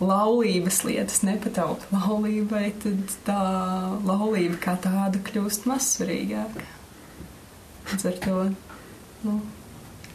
laulības 0.00 0.80
lietas 0.88 1.20
nepataupi 1.26 1.92
laulībai, 1.92 2.64
tad 2.82 3.14
tā 3.26 3.40
laulība 4.08 4.56
kā 4.64 4.76
tāda 4.80 5.20
kļūst 5.28 5.68
mazsvarīgāka. 5.68 6.66
Līdz 7.90 8.06
ar 8.08 8.20
to 8.24 8.36
nu, 9.26 9.40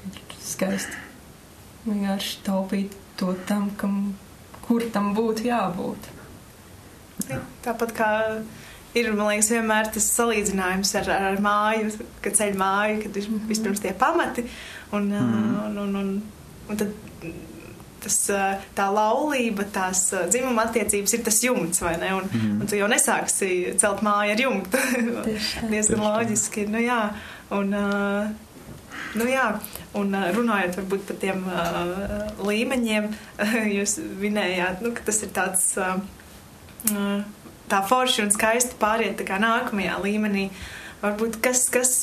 ir 0.10 0.38
skaisti 0.42 1.04
vienkārši 1.86 2.40
taupīt 2.46 2.96
to 3.20 3.36
tam, 3.50 3.70
kam 3.78 4.16
kur 4.68 4.86
tam 4.94 5.14
būtu 5.18 5.48
jābūt. 5.50 6.12
Ja, 7.30 7.40
tāpat 7.66 7.94
kā 7.96 8.12
ir, 8.96 9.12
man 9.16 9.32
liekas, 9.32 9.52
vienmēr 9.54 9.90
tas 9.96 10.08
salīdzinājums 10.18 10.94
ar, 11.02 11.12
ar 11.32 11.42
māju, 11.44 11.96
kad 12.24 12.38
ceļ 12.38 12.56
māju, 12.60 13.02
kad 13.06 13.20
ir 13.20 13.30
vispirms 13.50 13.84
tie 13.84 13.96
pamati, 13.98 14.46
un, 14.96 15.10
mm. 15.12 15.58
un, 15.66 15.82
un, 15.84 16.00
un, 16.02 16.16
un 16.70 16.82
tad 16.82 16.94
tas, 18.06 18.18
tā 18.78 18.86
laulība, 18.94 19.66
tās 19.74 20.08
dzimuma 20.30 20.68
attiecības 20.68 21.16
ir 21.18 21.24
tas 21.26 21.40
jumts, 21.42 21.82
vai 21.82 21.96
ne? 22.02 22.12
Un, 22.20 22.28
mm. 22.30 22.60
un 22.62 22.70
tu 22.70 22.78
jau 22.78 22.90
nesāksi 22.92 23.50
celt 23.82 24.04
māju 24.06 24.36
ar 24.36 24.44
jumtu. 24.46 24.82
Diezgan 25.72 26.04
loģiski. 26.04 26.68
Nu, 26.70 26.82
jā, 26.84 27.00
un, 27.56 27.74
nu, 29.16 29.28
jā, 29.30 29.50
Un 29.96 30.12
runājot 30.12 30.76
par 31.08 31.18
tiem 31.22 31.46
uh, 31.48 32.26
līmeņiem, 32.44 33.08
jūs 33.78 33.96
minējāt, 34.20 34.84
nu, 34.84 34.92
ka 34.96 35.06
tas 35.08 35.22
ir 35.24 35.32
tāds 35.36 35.70
uh, 35.80 35.96
tā 37.72 37.80
forši 37.88 38.26
un 38.26 38.34
skaisti 38.36 38.76
pāriet 38.82 39.24
nākamajā 39.24 39.96
līmenī. 40.04 40.50
Varbūt 41.00 41.40
kas, 41.44 41.68
kas 41.72 41.94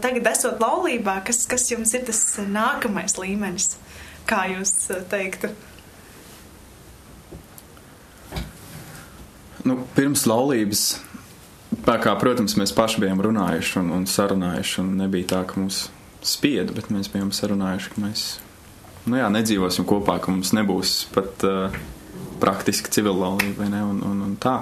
tagad 0.00 0.28
esot 0.32 0.60
laulībā, 0.62 1.18
kas, 1.26 1.44
kas 1.50 1.66
jums 1.72 1.92
ir 1.96 2.06
tas 2.06 2.20
nākamais 2.46 3.18
līmenis, 3.18 3.74
kā 4.28 4.44
jūs 4.54 4.74
teiktu? 5.12 5.50
Nu, 9.66 9.82
pirms 9.96 10.24
laulības, 10.30 10.84
kā, 11.84 12.12
protams, 12.20 12.56
mēs 12.60 12.74
paši 12.76 13.02
bijām 13.02 13.24
runājuši 13.24 13.82
un, 13.82 13.90
un 13.98 14.06
sarunājuši, 14.08 14.78
un 14.84 14.94
nebija 15.02 15.34
tā, 15.34 15.42
ka 15.48 15.60
mums 15.60 15.88
spieda, 16.26 16.72
bet 16.76 16.90
mēs 16.94 17.10
bijām 17.12 17.32
sarunājuši, 17.34 17.92
ka 17.94 18.02
mēs 18.04 18.26
nu 19.10 19.18
jā, 19.18 19.28
nedzīvosim 19.32 19.86
kopā, 19.88 20.18
ka 20.22 20.34
mums 20.34 20.52
nebūs 20.54 20.94
pat 21.14 21.46
uh, 21.48 21.74
praktiski 22.42 22.92
civila 22.94 23.26
laulība 23.26 23.66
ne, 23.70 23.82
un, 23.86 24.02
un, 24.06 24.20
un 24.28 24.36
tā. 24.42 24.60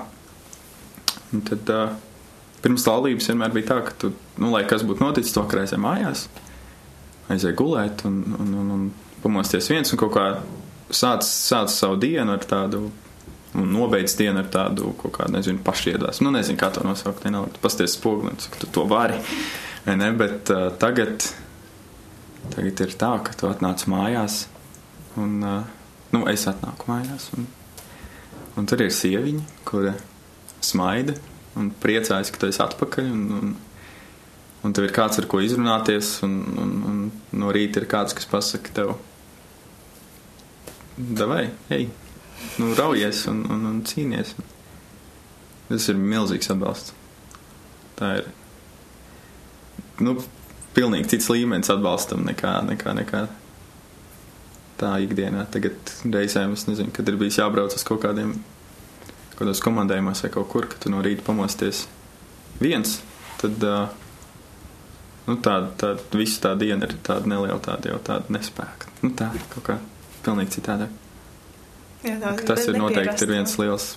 Un 1.34 1.44
tad 1.46 1.72
uh, 1.72 1.92
pirms 2.64 2.86
laulības 2.88 3.30
vienmēr 3.30 3.52
bija 3.54 3.72
tā, 3.72 3.80
ka 3.86 3.96
tu, 4.00 4.12
nu, 4.40 4.52
lai 4.54 4.64
kas 4.68 4.84
būtu 4.86 5.04
noticis, 5.04 5.34
to 5.36 5.44
reizē 5.52 5.78
mājās, 5.80 6.26
aizēja 7.30 7.56
gulēt 7.58 8.04
un, 8.08 8.22
un, 8.38 8.56
un, 8.62 8.72
un 8.76 8.88
pamosties 9.22 9.68
viens 9.70 9.92
un 9.92 10.00
kaut 10.00 10.16
kā 10.16 10.26
sāc, 10.90 11.24
sāc 11.26 11.70
savu 11.72 12.00
dienu 12.00 12.34
ar 12.34 12.44
tādu 12.48 12.88
un 13.58 13.72
nobeidz 13.74 14.14
dienu 14.18 14.40
ar 14.42 14.48
tādu 14.50 14.94
kaut 14.98 15.16
kādu, 15.18 15.34
nezinu, 15.34 15.60
pašiedvās. 15.66 16.22
Nu, 16.22 16.32
nezinu, 16.34 16.58
kā 16.58 16.70
to 16.74 16.84
nosaukt, 16.86 17.24
nenolikt, 17.26 17.58
pasties 17.62 17.96
spoguli, 17.98 18.32
un 18.32 18.58
tu 18.60 18.68
to 18.70 18.86
vari, 18.90 19.18
vai 19.86 19.96
ne, 19.98 20.10
bet 20.16 20.52
uh, 20.54 20.68
tagad 20.80 21.26
Tagad 22.48 22.80
ir 22.84 22.94
tā, 22.98 23.10
ka 23.24 23.34
tu 23.36 23.48
atnāc 23.50 23.84
mājās, 23.90 24.44
un 25.20 25.38
nu, 25.40 26.22
es 26.30 26.46
atnāku 26.50 26.88
mājās, 26.90 27.30
un, 27.36 27.46
un 28.58 28.70
tur 28.70 28.82
ir 28.84 28.94
sieviņa, 28.94 29.44
kura 29.68 29.94
smaida 30.64 31.16
un 31.58 31.70
priecājas, 31.82 32.30
ka 32.32 32.40
tu 32.40 32.50
esi 32.50 32.62
atpakaļ. 32.64 33.10
Un, 33.12 33.24
un, 33.36 33.54
un 34.66 34.76
tev 34.76 34.86
ir 34.88 34.94
kāds, 34.96 35.20
ar 35.20 35.28
ko 35.30 35.40
izrunāties, 35.44 36.16
un, 36.26 36.36
un, 36.62 36.74
un 36.90 37.00
no 37.40 37.52
rīta 37.54 37.82
ir 37.82 37.88
kāds, 37.90 38.16
kas 38.16 38.28
pasaka 38.30 38.74
tev, 38.76 38.94
davai, 40.96 41.48
ej, 41.72 41.88
nu, 42.60 42.72
raujies 42.78 43.24
un, 43.32 43.44
un, 43.50 43.68
un 43.72 43.80
cīnies. 43.86 44.34
Tas 45.70 45.86
ir 45.92 46.00
milzīgs 46.02 46.50
atbalsts. 46.50 46.94
Tā 47.98 48.14
ir. 48.18 48.30
Nu, 50.02 50.16
pilnīgi 50.76 51.14
cits 51.14 51.30
līmenis 51.32 51.72
atbalstam 51.72 52.24
nekā, 52.28 52.54
nekā, 52.70 52.94
nekā 53.00 53.24
tā 54.80 54.94
ikdienā. 55.04 55.44
Tagad 55.52 55.94
reizēm 56.06 56.54
es 56.56 56.66
nezinu, 56.68 56.92
kad 56.94 57.08
ir 57.08 57.18
bijis 57.20 57.40
jābrauc 57.40 57.74
uz 57.76 57.84
kaut 57.86 58.02
kādiem 58.04 58.36
kādos 59.38 59.62
komandējumos 59.64 60.20
vai 60.24 60.32
kaut 60.34 60.50
kur, 60.52 60.68
ka 60.68 60.80
tu 60.80 60.92
no 60.92 61.00
rīta 61.04 61.24
pamosties 61.24 61.86
viens, 62.60 62.98
tad 63.40 63.64
uh, 63.64 63.88
nu, 65.28 65.36
tāda, 65.40 65.70
tāda, 65.80 66.04
visa 66.20 66.42
tā 66.44 66.52
diena 66.60 66.88
ir 66.88 66.98
tāda 67.06 67.30
neliela, 67.30 67.60
tāda 67.64 67.94
jau 67.94 68.00
tāda 68.04 68.36
nespēka. 68.36 68.90
Nu, 69.04 69.14
tā 69.16 69.30
kaut 69.54 69.64
kā 69.68 69.78
pilnīgi 70.26 70.58
citādāk. 70.58 70.92
Jā, 72.04 72.16
tā, 72.20 72.34
Tas 72.48 72.66
ir 72.68 72.76
noteikti 72.80 73.26
ir 73.26 73.34
viens 73.34 73.56
liels, 73.60 73.90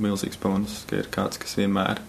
milzīgs 0.00 0.40
bonus, 0.40 0.82
ka 0.88 1.00
ir 1.00 1.08
kāds, 1.12 1.40
kas 1.40 1.56
vienmēr, 1.60 2.00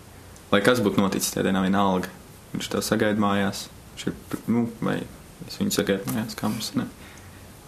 lai 0.51 0.63
kas 0.63 0.83
būtu 0.83 1.03
noticis 1.03 1.31
tajā 1.35 1.47
dienā, 1.49 1.63
vienalga, 1.63 2.11
viņš 2.55 2.71
to 2.71 2.83
sagaida 2.83 3.23
mājās, 3.23 3.67
viņš 3.93 4.07
ir, 4.09 4.17
nu, 4.51 4.65
vai 4.83 4.99
es 5.47 5.59
viņu 5.59 5.75
sagaidu 5.75 6.13
mājās, 6.13 6.37
kā 6.39 6.49
mums, 6.51 6.71
ne. 6.79 6.87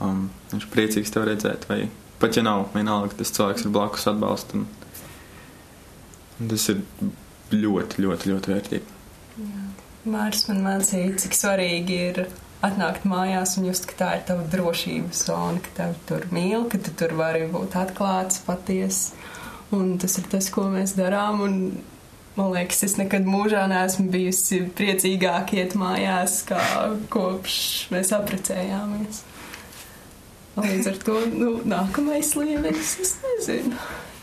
Um, 0.04 0.26
viņš 0.52 0.68
priecīgs 0.74 1.14
tev 1.14 1.28
redzēt, 1.30 1.70
vai 1.70 1.86
pat 2.20 2.36
ja 2.36 2.44
nav, 2.44 2.68
vienalga, 2.76 3.16
tas 3.20 3.32
cilvēks 3.36 3.68
ir 3.68 3.76
blakus 3.76 4.08
atbalsta, 4.12 4.60
un, 4.60 4.66
un 6.40 6.52
tas 6.52 6.68
ir 6.74 6.82
ļoti, 7.54 8.04
ļoti, 8.04 8.32
ļoti 8.34 8.54
vērtīgi. 8.54 8.96
Māris 10.06 10.46
man 10.50 10.62
mācīja, 10.66 11.16
cik 11.24 11.38
svarīgi 11.38 12.02
ir 12.10 12.26
atnākt 12.66 13.06
mājās 13.10 13.56
un 13.60 13.70
just, 13.70 13.88
ka 13.90 13.98
tā 14.00 14.10
ir 14.20 14.26
tava 14.28 14.46
drošības 14.52 15.24
zona, 15.28 15.62
ka 15.66 15.74
tev 15.80 15.96
tur 16.10 16.28
mīl, 16.36 16.68
ka 16.70 16.80
tu 16.82 16.94
tur 16.98 17.16
vari 17.18 17.48
būt 17.52 17.78
atklāts, 17.80 18.42
paties. 18.46 19.08
Un 19.74 19.96
tas 20.02 20.18
ir 20.22 20.28
tas, 20.32 20.48
ko 20.54 20.68
mēs 20.72 20.94
darām. 20.98 21.42
Un, 21.46 21.56
man 22.36 22.52
liekas, 22.54 22.84
es 22.88 22.98
nekad 23.00 23.28
mūžā 23.28 23.66
neesmu 23.72 24.10
bijusi 24.12 24.64
priecīgāk 24.76 25.56
iet 25.58 25.76
mājās, 25.80 26.42
kā 26.50 26.62
kopš 27.14 27.58
mēs 27.94 28.12
apprecējāmies. 28.16 29.24
Līdz 30.56 30.90
ar 30.92 31.00
to 31.04 31.20
nu, 31.34 31.52
nākamais 31.68 32.32
līmenis, 32.40 32.96
es 33.04 33.16
nezinu. 33.24 33.80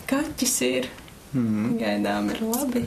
Kaķis 0.08 0.56
ir. 0.68 0.88
Mm. 1.32 1.76
Gaidām 1.80 2.28
ir 2.32 2.40
labi. 2.44 2.84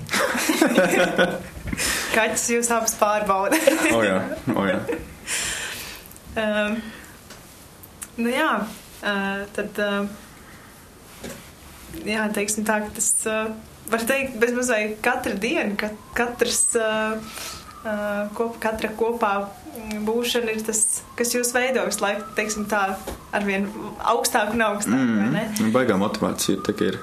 Kaķis 2.15 2.45
jūs 2.53 2.69
abas 2.73 2.93
pārbauda. 2.97 3.57
O 3.93 4.01
jā, 4.05 4.17
o 4.53 4.65
jā. 4.69 4.79
um, 6.41 6.75
nu 8.21 8.33
jā, 8.33 8.51
uh, 8.65 9.45
tad, 9.57 9.81
uh, 9.81 11.29
jā, 12.05 12.27
teiksim 12.37 12.65
tā, 12.69 12.81
ka 12.85 12.93
tas, 12.97 13.09
uh, 13.29 13.49
var 13.91 14.07
teikt, 14.07 14.39
bez 14.41 14.55
mazliet 14.55 14.97
katra 15.05 15.35
diena, 15.39 15.75
ka 15.79 15.91
katrs, 16.17 16.63
uh, 16.79 17.17
kop, 18.37 18.59
katra 18.63 18.91
kopā 18.97 19.33
būšana 20.05 20.55
ir 20.55 20.63
tas, 20.65 21.01
kas 21.17 21.33
jūs 21.35 21.51
veido 21.55 21.83
visu 21.87 22.03
laiku, 22.03 22.29
teiksim 22.37 22.69
tā, 22.71 22.95
arvien 23.35 23.67
augstāk 23.99 24.55
un 24.55 24.63
augstāk, 24.69 24.95
mm. 24.95 25.35
Nu, 25.59 25.73
Baigā 25.75 25.99
motivācija 25.99 26.63
tā 26.65 26.75
kā 26.77 26.93
ir. 26.93 27.01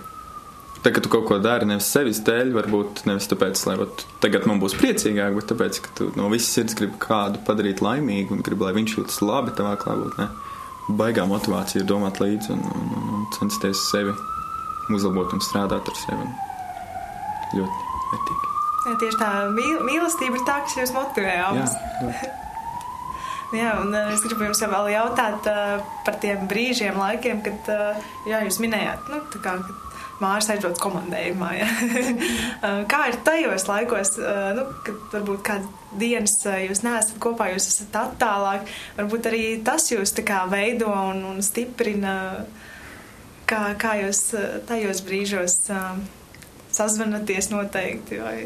Tā, 0.82 0.90
ka 0.90 0.98
tu 0.98 1.10
kaut 1.12 1.28
ko 1.28 1.36
dari 1.38 1.68
nevis 1.68 1.86
sevis 1.94 2.18
dēļ, 2.26 2.48
varbūt 2.56 3.04
nevis 3.06 3.28
tāpēc, 3.30 3.60
lai 3.68 3.76
ot, 3.84 4.02
tagad 4.24 4.48
man 4.50 4.58
būs 4.58 4.74
priecīgāk, 4.80 5.36
bet 5.36 5.46
tāpēc, 5.52 5.78
ka 5.84 5.92
tu 5.98 6.08
no 6.18 6.26
visas 6.32 6.50
sirds 6.56 6.74
gribi 6.78 6.98
kādu 7.02 7.38
padarīt 7.46 7.84
laimīgu 7.84 8.34
un 8.34 8.42
gribi, 8.42 8.66
lai 8.66 8.74
viņš 8.80 8.96
jūtas 8.98 9.22
labi 9.22 9.54
tavā 9.54 9.76
klātbūtnē. 9.78 10.26
Baigā 10.98 11.28
motivācija 11.30 11.84
ir 11.84 11.86
domāt 11.86 12.18
līdzi 12.18 12.50
un, 12.56 12.66
un, 12.66 12.88
un, 12.98 13.12
un 13.20 13.28
censties 13.36 13.84
sevi 13.92 14.16
uzlabot 14.90 15.30
un 15.36 15.44
strādāt 15.44 15.86
ar 15.86 16.00
sevi. 16.02 16.32
Ļoti 17.56 17.92
vērtīgi. 18.12 18.52
Jā, 18.82 18.94
tieši 18.98 19.18
tā 19.20 19.28
mīl, 19.54 19.76
mīlestība 19.86 20.38
ir 20.38 20.46
tā, 20.46 20.56
kas 20.64 20.78
jūs 20.80 20.94
motivē 20.96 21.36
abas. 21.44 21.76
Jā, 22.02 22.32
jā. 23.60 23.76
Un 23.84 23.94
uh, 23.94 24.10
es 24.14 24.24
gribu 24.24 24.48
jums 24.48 24.62
vēl 24.64 24.90
jautāt 24.96 25.46
uh, 25.50 25.76
par 26.06 26.18
tiem 26.22 26.48
brīžiem, 26.50 26.98
laikiem, 26.98 27.44
kad 27.46 27.70
uh, 27.70 28.10
jā, 28.26 28.42
jūs 28.48 28.58
minējāt, 28.62 29.06
nu, 29.12 29.22
tā 29.32 29.42
kā, 29.44 29.56
kad 29.62 29.88
Mārs 30.22 30.46
aizdodas 30.52 30.78
komandējumā. 30.78 31.48
Ja? 31.56 31.68
Kā 32.92 33.00
ir 33.10 33.16
tajos 33.26 33.64
laikos, 33.66 34.12
uh, 34.20 34.52
nu, 34.54 34.66
kad 34.86 35.16
varbūt 35.16 35.40
kādas 35.46 35.94
dienas 35.98 36.36
jūs 36.46 36.82
neesat 36.86 37.18
kopā, 37.22 37.48
jūs 37.50 37.66
esat 37.72 37.98
attālāk, 38.04 38.70
varbūt 39.00 39.26
arī 39.30 39.42
tas 39.66 39.88
jūs 39.90 40.14
tā 40.14 40.22
kā 40.26 40.44
veido 40.50 40.92
un, 40.94 41.24
un 41.32 41.42
stiprina, 41.42 42.14
kā, 43.50 43.64
kā 43.82 43.96
jūs 44.04 44.28
tajos 44.70 45.02
brīžos 45.06 45.58
uh, 45.74 45.98
sazvanaties 46.74 47.50
noteikti. 47.52 48.20
Vai... 48.22 48.36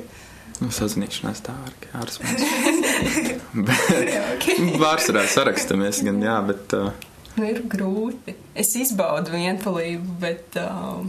Nu, 0.61 0.71
sazināšanās 0.73 1.43
tā 1.45 1.57
būt 1.67 1.91
ārzemēs. 2.01 2.47
Pārsvarā 4.83 5.27
sarakstamies, 5.31 6.01
gan 6.07 6.23
jā, 6.25 6.39
bet. 6.49 6.77
Uh, 6.77 7.13
Nu, 7.37 7.45
ir 7.45 7.61
grūti. 7.69 8.33
Es 8.57 8.71
izbaudu 8.81 9.35
vientulību, 9.35 10.15
bet, 10.23 10.57
uh, 10.57 11.05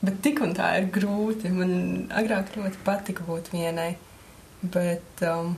bet 0.00 0.22
tik 0.24 0.40
un 0.44 0.54
tā 0.56 0.70
ir 0.80 0.88
grūti. 0.92 1.52
Man 1.52 1.74
agrāk 2.08 2.54
ļoti 2.56 2.80
patika 2.86 3.26
būt 3.26 3.50
vienai, 3.52 3.90
bet, 4.62 5.20
um, 5.28 5.52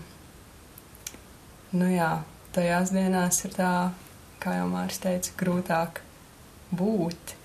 nu 1.79 1.93
jā, 1.93 2.11
tajās 2.57 2.91
dienās 2.97 3.39
ir 3.47 3.55
tā, 3.55 3.73
kā 4.43 4.59
jau 4.59 4.67
Māris 4.73 4.99
teica, 5.05 5.37
grūtāk 5.39 6.03
būt, 6.75 7.37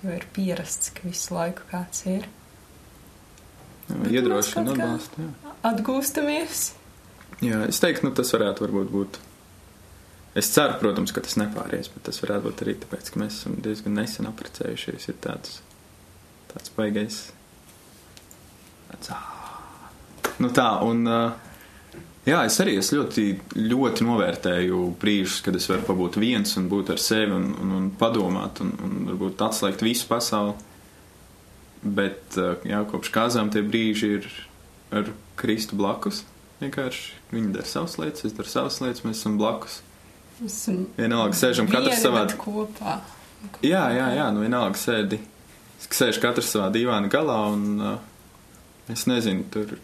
jo 0.00 0.16
ir 0.16 0.24
pierasts, 0.32 0.94
ka 0.96 1.04
visu 1.04 1.36
laiku 1.36 1.68
kāds 1.68 2.06
ir. 2.08 2.24
Iedrošina, 4.10 4.74
atbalsta. 4.74 5.24
Jā. 5.24 5.54
Atgūstamies. 5.70 6.62
jā, 7.44 7.64
es 7.68 7.80
teiktu, 7.82 8.08
nu, 8.08 8.14
tas 8.16 8.32
varētu 8.34 8.66
varbūt 8.66 8.94
būt. 8.94 9.20
Es 10.38 10.46
ceru, 10.54 10.76
protams, 10.78 11.10
ka 11.10 11.22
tas 11.24 11.34
nepāries, 11.40 11.90
bet 11.90 12.04
tas 12.06 12.20
varētu 12.22 12.46
būt 12.46 12.62
arī 12.64 12.76
tāpēc, 12.84 13.10
ka 13.10 13.20
mēs 13.22 13.40
esam 13.40 13.58
diezgan 13.64 13.96
nesen 13.98 14.28
apprecējušies. 14.30 15.08
Ir 15.10 15.18
tāds, 15.24 15.58
tāds 16.52 16.70
baigais. 16.76 17.18
Tāds, 18.92 19.10
nu 20.38 20.52
tā, 20.54 20.68
un 20.86 21.02
jā, 21.10 22.44
es 22.46 22.60
arī 22.62 22.76
es 22.78 22.92
ļoti, 22.94 23.26
ļoti 23.58 24.06
novērtēju 24.06 24.84
brīžus, 25.02 25.42
kad 25.46 25.58
es 25.58 25.66
varu 25.70 25.88
pabūt 25.88 26.20
viens 26.22 26.56
un 26.60 26.70
būt 26.70 26.94
ar 26.94 27.02
sevi 27.02 27.34
un, 27.34 27.50
un, 27.58 27.76
un 27.80 27.90
padomāt 27.98 28.62
un, 28.62 28.72
un 28.86 28.98
varbūt 29.10 29.42
atslēgt 29.50 29.82
visu 29.86 30.06
pasauli. 30.10 30.54
Bet, 31.80 32.36
uh, 32.36 32.60
jā, 32.68 32.82
kopš 32.90 33.12
kāzām 33.14 33.48
tie 33.52 33.62
brīži 33.64 34.14
ir 34.18 34.28
ar 34.92 35.08
Kristu 35.40 35.78
blakus. 35.80 36.24
Vienkārši 36.60 37.14
viņi 37.32 37.54
dara 37.54 37.68
savas 37.68 37.96
lietas, 37.96 38.26
es 38.28 38.34
daru 38.36 38.50
savas 38.52 38.80
lietas, 38.82 39.04
mēs 39.06 39.22
esam 39.22 39.38
blakus. 39.40 39.78
Esam 40.44 40.82
Vienalga, 40.98 41.36
sēžam 41.36 41.68
katrs 41.70 42.02
savā. 42.04 42.26
bet 42.26 42.36
kopā. 42.40 42.98
Jā, 43.64 43.86
jā, 43.96 44.10
jā, 44.18 44.26
nu 44.34 44.44
vienalga 44.44 44.76
sēdi. 44.76 45.20
Sēž 45.80 46.20
katrs 46.20 46.50
savā 46.52 46.68
divāna 46.74 47.08
galā 47.12 47.38
un 47.54 47.64
uh, 47.80 47.94
es 48.92 49.06
nezinu, 49.08 49.46
tur 49.52 49.78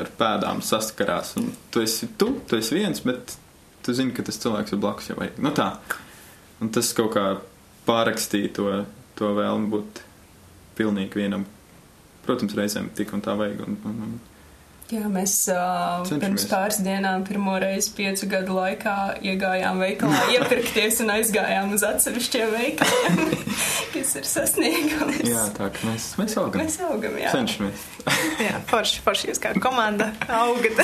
ar 0.00 0.08
pēdām 0.16 0.62
saskarās. 0.64 1.34
Un 1.40 1.50
tu 1.74 1.84
esi 1.84 2.08
tu, 2.16 2.30
tu 2.48 2.56
esi 2.56 2.78
viens, 2.78 3.02
bet 3.04 3.36
tu 3.84 3.94
zini, 3.96 4.14
ka 4.16 4.24
tas 4.24 4.40
cilvēks 4.40 4.72
ir 4.72 4.80
blakus 4.80 5.10
jau 5.10 5.18
vajag. 5.20 5.36
Nu 5.44 5.52
tā. 5.56 5.74
Un 6.64 6.72
tas 6.72 6.88
kaut 6.96 7.12
kā 7.12 7.26
pārakstīja 7.86 8.54
to, 8.56 8.70
to 9.18 9.34
vēlmi 9.36 9.68
būt 9.74 10.05
pilnīgi 10.78 11.18
vienam. 11.22 11.44
Protams, 12.26 12.56
reizēm 12.58 12.88
tik 12.98 13.12
un 13.14 13.20
tā 13.22 13.36
vajag. 13.38 13.60
Un, 13.66 13.76
un, 13.86 14.00
un, 14.08 14.16
Jā, 14.86 15.00
mēs 15.10 15.32
uh, 15.50 16.04
Cenšamies. 16.06 16.20
pirms 16.22 16.44
pāris 16.46 16.76
dienām 16.86 17.24
pirmo 17.26 17.56
reizi 17.58 17.90
piecu 17.96 18.28
gadu 18.30 18.54
laikā 18.54 18.92
iegājām 19.18 19.80
veikalā, 19.82 20.20
iepirkties 20.36 21.00
un 21.02 21.10
aizgājām 21.16 21.72
uz 21.74 21.82
atsevišķiem 21.88 22.52
veikaliem, 22.54 23.32
kas 23.96 24.12
ir 24.20 24.28
sasniegums. 24.30 25.18
jā, 25.26 25.42
tā 25.58 25.72
kā 25.74 25.88
mēs, 25.90 26.06
mēs 26.20 26.36
augam. 26.38 26.62
Mēs 26.62 26.78
augam, 26.86 27.18
jā. 27.18 27.32
Cenšamies. 27.34 27.82
Jā, 28.46 28.60
forši, 28.70 29.02
forši 29.02 29.32
jūs 29.32 29.42
kā 29.42 29.54
komanda 29.58 30.12
augat. 30.38 30.78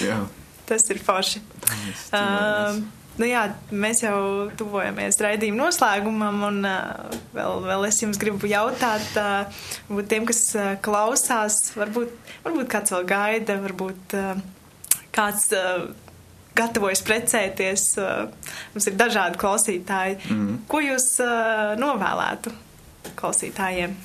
jā. 0.00 0.22
Tas 0.64 0.88
ir 0.88 1.04
forši. 1.04 1.44
Tā 1.60 1.76
mēs 1.84 2.04
Um, 2.08 2.20
dzīvojamies. 2.24 2.92
Nu 3.20 3.28
jā, 3.28 3.44
mēs 3.70 4.02
jau 4.04 4.50
tuvojamies 4.58 5.18
raidījuma 5.22 5.66
noslēgumam, 5.66 6.40
un 6.48 6.68
uh, 6.68 7.18
vēl, 7.36 7.60
vēl 7.68 7.88
es 7.88 8.00
jums 8.02 8.20
gribu 8.20 8.50
jautāt, 8.50 9.06
uh, 9.20 9.66
tiem, 10.10 10.26
kas 10.28 10.46
uh, 10.58 10.72
klausās, 10.84 11.60
varbūt, 11.78 12.14
varbūt 12.46 12.70
kāds 12.72 12.94
vēl 12.94 13.06
gaida, 13.10 13.58
varbūt 13.64 14.16
uh, 14.18 14.42
kāds 15.14 15.50
uh, 15.54 15.86
gatavojas 16.58 17.04
precēties. 17.06 17.86
Uh, 18.00 18.56
mums 18.74 18.90
ir 18.90 18.98
dažādi 18.98 19.40
klausītāji. 19.40 20.18
Mhm. 20.28 20.58
Ko 20.70 20.82
jūs 20.84 21.14
uh, 21.22 21.74
novēlētu 21.80 22.54
klausītājiem? 23.18 23.96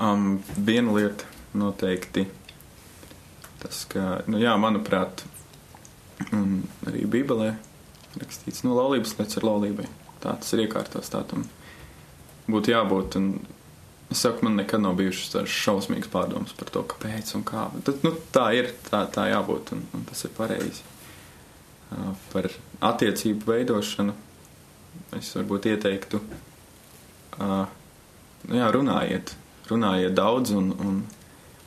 Um, 0.00 0.38
viena 0.56 0.94
lieta 0.96 1.26
noteikti 1.52 2.24
tas, 3.60 3.82
ka, 3.90 4.22
nu 4.30 4.40
jā, 4.40 4.54
manuprāt, 4.56 5.24
un 6.36 6.60
arī 6.88 7.06
Bībelē 7.10 7.54
rakstīts, 8.20 8.64
nu, 8.66 8.74
laulības 8.76 9.16
lietas 9.18 9.40
ar 9.40 9.46
laulībai. 9.46 9.88
Tā 10.20 10.34
tas 10.36 10.52
ir 10.54 10.66
iekārtos, 10.66 11.10
tā 11.12 11.22
tam 11.30 11.46
būtu 12.50 12.74
jābūt. 12.74 13.16
Un 13.20 13.30
es 14.12 14.22
saku, 14.24 14.44
man 14.46 14.58
nekad 14.58 14.82
nav 14.82 14.96
bijušas 14.98 15.34
tādas 15.34 15.54
šausmīgas 15.54 16.10
pārdomas 16.12 16.54
par 16.58 16.72
to, 16.74 16.82
kāpēc 16.92 17.34
un 17.38 17.44
kā. 17.48 17.68
Bet, 17.76 18.02
nu, 18.06 18.14
tā 18.34 18.50
ir, 18.58 18.72
tā, 18.90 19.04
tā 19.12 19.28
jābūt, 19.30 19.74
un, 19.76 19.84
un 19.96 20.06
tas 20.08 20.24
ir 20.26 20.34
pareizi. 20.36 20.86
par 22.32 22.46
attiecību 22.86 23.50
veidošanu, 23.50 24.12
es 25.18 25.30
varbūt 25.34 25.66
ieteiktu, 25.72 26.20
nu 27.40 28.60
jā, 28.60 28.68
runājiet, 28.74 29.34
runājiet 29.70 30.14
daudz 30.14 30.52
un, 30.54 30.70
un, 30.86 31.00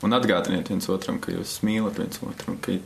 un 0.03 0.15
atgādiniet 0.15 0.71
viens 0.71 0.87
otram, 0.91 1.19
ka 1.19 1.33
jūs 1.35 1.57
mīlat 1.67 1.99
viens 1.99 2.23
otru 2.23 2.53
un 2.53 2.61
ka, 2.63 2.77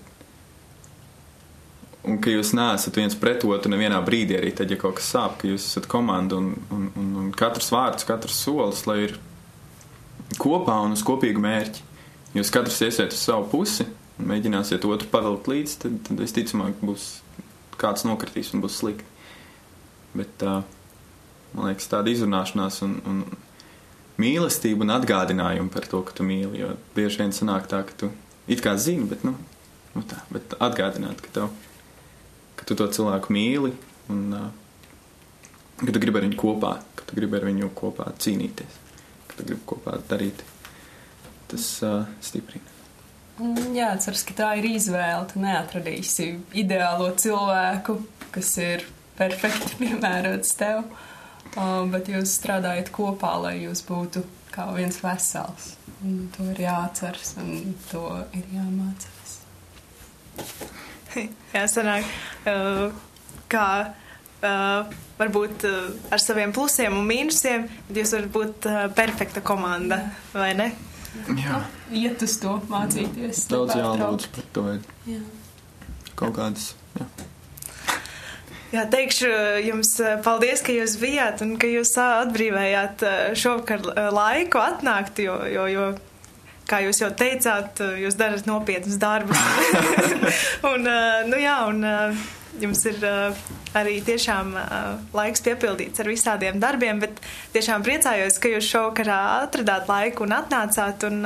un 2.08 2.20
ka 2.24 2.32
jūs 2.32 2.54
neesat 2.58 2.98
viens 2.98 3.16
pret 3.20 3.44
otru 3.48 3.72
nevienā 3.74 4.00
brīdī 4.06 4.38
arī 4.40 4.54
tad, 4.56 4.72
ja 4.72 4.80
kaut 4.80 4.98
kas 5.00 5.12
sāp, 5.14 5.38
ka 5.42 5.52
jūs 5.52 5.66
esat 5.72 5.90
komanda 5.92 6.40
un, 6.40 6.54
un, 6.74 6.88
un, 6.96 7.10
un 7.24 7.30
katrs 7.36 7.70
vārds, 7.74 8.08
katrs 8.08 8.40
solis, 8.46 8.86
lai 8.90 9.02
ir 9.06 9.18
kopā 10.42 10.80
un 10.86 10.96
uz 10.96 11.04
kopīgu 11.08 11.44
mērķi. 11.44 11.86
Jūs 12.38 12.52
katrs 12.54 12.82
iesiet 12.86 13.16
uz 13.16 13.22
savu 13.22 13.48
pusi 13.52 13.88
un 14.18 14.32
mēģināsiet 14.32 14.86
otru 14.88 15.10
pavilkt 15.12 15.50
līdzi, 15.52 15.78
tad, 15.84 16.00
tad 16.08 16.24
visticamāk 16.24 16.82
būs 16.86 17.10
kāds 17.82 18.06
nokritīs 18.08 18.54
un 18.56 18.64
būs 18.64 18.80
slikti. 18.82 19.06
Bet, 20.18 20.44
uh, 20.46 20.64
man 21.54 21.70
liekas, 21.70 21.90
tāda 21.92 22.12
izrunāšanās 22.12 22.82
un, 22.86 22.98
un 23.08 23.22
mīlestība 24.22 24.86
un 24.86 24.96
atgādinājumi 24.98 25.72
par 25.74 25.88
to, 25.90 26.02
ka 26.06 26.16
tu 26.18 26.26
mīli. 26.28 26.64
Jo 26.64 26.74
bieži 26.96 27.22
vien 27.22 27.36
sanāk 27.36 27.70
tā, 27.72 27.84
ka 27.86 27.98
tu 28.02 28.12
it 28.50 28.64
kā 28.66 28.76
zini, 28.82 29.06
bet, 29.10 29.24
nu, 29.28 29.36
nu 29.96 30.06
tā, 30.08 30.20
bet 30.34 30.58
atgādināt, 30.58 31.22
ka, 31.24 31.34
tev, 31.36 31.52
ka 31.52 31.67
tu 32.68 32.76
to 32.76 32.88
cilvēku 32.92 33.34
mīli 33.34 33.74
un 34.12 34.24
uh, 34.36 34.48
ka 35.80 35.94
tu 35.94 36.02
gribi 36.02 36.20
ar 36.20 36.28
viņu 36.28 36.40
kopā, 36.40 36.74
ka 36.98 37.08
tu 37.08 37.18
gribi 37.18 37.40
ar 37.40 37.46
viņu 37.48 37.72
kopā 37.78 38.10
cīnīties, 38.24 38.80
ka 39.30 39.40
tu 39.40 39.48
gribi 39.48 39.64
kopā 39.70 39.98
darīt. 40.10 40.44
Tas 41.48 41.68
uh, 41.86 42.04
stiprina. 42.24 42.74
Jāatceras, 43.38 44.24
ka 44.26 44.34
tā 44.36 44.48
ir 44.60 44.66
izvēle. 44.72 45.28
Tu 45.30 45.40
neatradīsi 45.44 46.32
ideālo 46.58 47.12
cilvēku, 47.22 48.00
kas 48.36 48.56
ir 48.64 48.88
perfekti 49.20 49.78
piemērots 49.84 50.58
tev, 50.60 50.84
uh, 50.88 51.86
bet 51.94 52.10
jūs 52.12 52.36
strādājat 52.40 52.92
kopā, 52.96 53.36
lai 53.46 53.60
jūs 53.62 53.86
būtu 53.88 54.26
kā 54.52 54.68
viens 54.76 54.98
vesels. 55.04 55.76
Un 56.02 56.28
to 56.36 56.50
ir 56.52 56.66
jāatceras 56.66 57.36
un 57.42 57.76
to 57.92 58.04
ir 58.38 58.52
jāmācās. 58.54 59.38
Jā, 61.56 61.64
sanāk, 61.72 62.08
uh, 62.50 62.90
kā 63.52 63.68
uh, 63.88 64.98
varbūt 65.18 65.66
uh, 65.70 65.88
ar 66.14 66.22
saviem 66.22 66.54
plusiem 66.56 66.98
un 66.98 67.08
mīnusiem, 67.10 67.68
bet 67.88 68.02
jūs 68.02 68.14
varat 68.18 68.34
būt 68.36 68.70
uh, 68.70 68.84
perfekta 68.98 69.44
komanda, 69.46 70.04
vai 70.36 70.52
ne? 70.58 70.72
Jā, 71.40 71.64
Iet 71.98 72.22
uz 72.22 72.36
to 72.42 72.60
mācīties. 72.70 73.48
daudz 73.50 73.74
nepārtraukti. 73.74 74.04
jālūdz 74.04 74.28
par 74.36 74.52
to. 74.54 74.66
Jā. 75.10 75.24
kaut 76.20 76.36
kādas. 76.38 76.68
Jā. 77.00 77.08
Jā, 78.68 78.84
teikšu 78.92 79.30
jums 79.64 79.94
eh, 80.04 80.18
paldies, 80.26 80.60
ka 80.62 80.74
jūs 80.76 80.98
bijāt 81.00 81.40
un 81.46 81.54
ka 81.58 81.70
jūs 81.72 81.94
ā, 82.04 82.08
atbrīvējāt 82.26 83.06
šovakar 83.40 83.86
laiku 84.12 84.60
atnākt, 84.60 85.22
jo, 85.24 85.38
jo, 85.48 85.64
jo 85.72 85.86
kā 86.70 86.82
jūs 86.86 87.02
jau 87.02 87.12
teicāt, 87.16 87.82
jūs 88.02 88.18
darat 88.20 88.48
nopietnus 88.50 89.00
darbus. 89.02 89.40
un, 90.72 90.88
eh, 90.88 91.22
nu 91.30 91.40
jā, 91.42 91.56
un 91.72 91.88
eh, 91.88 92.26
jums 92.64 92.84
ir 92.90 93.00
eh, 93.06 93.40
arī 93.78 93.98
tiešām 94.06 94.54
laiks 95.16 95.46
piepildīts 95.46 96.04
ar 96.04 96.12
visādiem 96.12 96.60
darbiem, 96.62 97.02
bet 97.04 97.22
tiešām 97.56 97.86
priecājos, 97.86 98.40
ka 98.42 98.52
jūs 98.52 98.70
šovakarā 98.74 99.22
atradāt 99.48 99.90
laiku 99.92 100.28
un 100.28 100.38
atnācāt. 100.42 101.10
Un, 101.10 101.26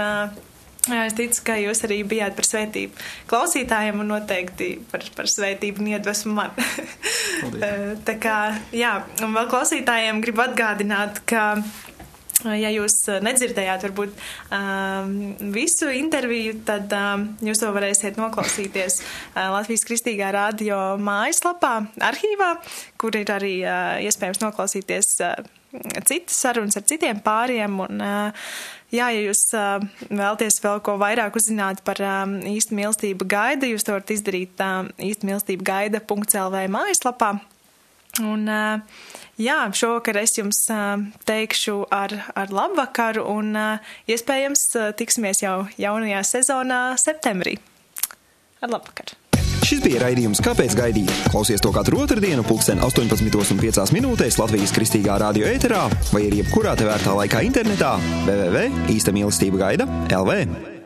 Jā, 0.89 1.04
es 1.06 1.14
ticu, 1.14 1.44
ka 1.46 1.56
jūs 1.62 1.84
arī 1.86 2.00
bijāt 2.10 2.34
par 2.34 2.48
svētību 2.48 3.04
klausītājiem 3.30 4.00
un 4.02 4.08
noteikti 4.16 4.70
par, 4.89 5.04
par 5.14 5.28
svētību 5.30 5.84
un 5.84 5.92
iedvesmu 5.92 6.34
man. 6.34 6.56
Tā 8.08 8.16
kā, 8.18 8.38
jā, 8.74 8.96
un 9.22 9.38
vēl 9.38 9.52
klausītājiem 9.54 10.24
gribu 10.26 10.42
atgādināt, 10.48 11.22
ka. 11.30 11.52
Ja 12.42 12.72
jūs 12.74 12.96
eh, 13.12 13.20
nedzirdējāt, 13.22 13.86
varbūt 13.86 14.16
um, 14.56 15.14
visu 15.54 15.92
interviju, 15.94 16.58
tad 16.66 16.92
um, 16.98 17.28
jūs 17.46 17.62
to 17.62 17.70
varēsiet 17.76 18.18
noklausīties 18.18 19.02
uh, 19.02 19.52
Latvijas 19.54 19.86
Kristīgā 19.86 20.32
radio 20.34 20.80
mājaslapā, 21.02 21.76
arhīvā, 22.10 22.52
kur 23.02 23.18
ir 23.20 23.30
arī 23.34 23.56
uh, 23.62 24.00
iespējams 24.08 24.42
noklausīties 24.42 25.14
uh, 25.22 25.36
citas 26.08 26.39
sarunas 26.42 26.80
ar 26.80 26.88
citiem 26.89 27.22
pāriem. 27.24 27.78
Un, 27.86 28.02
uh, 28.02 28.50
jā, 28.89 29.12
ja 29.14 29.22
jūs 29.28 29.46
uh, 29.54 29.78
vēlties 30.10 30.62
vēl 30.66 30.82
ko 30.86 30.98
vairāk 31.02 31.38
uzzināt 31.38 31.86
par 31.86 32.02
um, 32.02 32.39
īstu 32.42 32.78
mīlestību 32.80 33.30
gaida, 33.30 33.70
jūs 33.70 33.86
to 33.86 33.96
varat 33.96 34.18
izdarīt 34.18 34.66
um, 34.66 34.89
īstu 34.98 35.30
mīlestību 35.30 35.68
gaida.lv 35.68 36.68
mājaslapā. 36.74 37.36
Un, 38.20 38.43
jā, 39.39 39.59
šovakar 39.72 40.20
es 40.20 40.36
jums 40.36 40.66
teikšu 41.30 41.78
ar, 41.95 42.18
ar 42.36 42.51
labvakaru 42.51 43.24
un 43.32 43.55
iespējams 44.12 44.68
tiksimies 44.99 45.45
jau 45.45 45.62
jaunajā 45.80 46.26
sezonā 46.36 46.82
septembrī. 46.99 47.55
Ar 48.62 48.76
labvakaru! 48.76 49.22
Šis 49.72 49.80
bija 49.86 50.01
raidījums 50.01 50.41
Kāpēc 50.43 50.74
gaidīt? 50.76 51.12
Klausies 51.32 51.64
to 51.64 51.72
katru 51.72 52.01
otrdienu, 52.03 52.43
pulksten 52.43 52.82
18,5 52.84 53.93
minūtēs 53.95 54.36
Latvijas 54.41 54.76
kristīgā 54.76 55.16
radio 55.22 55.47
ēterā 55.47 55.86
vai 56.12 56.26
arī 56.28 56.41
jebkurā 56.41 56.76
tevērtā 56.82 57.16
laikā 57.22 57.45
internetā 57.47 57.95
www.īsta 58.28 59.16
mīlestība 59.16 59.64
gaida 59.64 59.88
LV. 60.12 60.80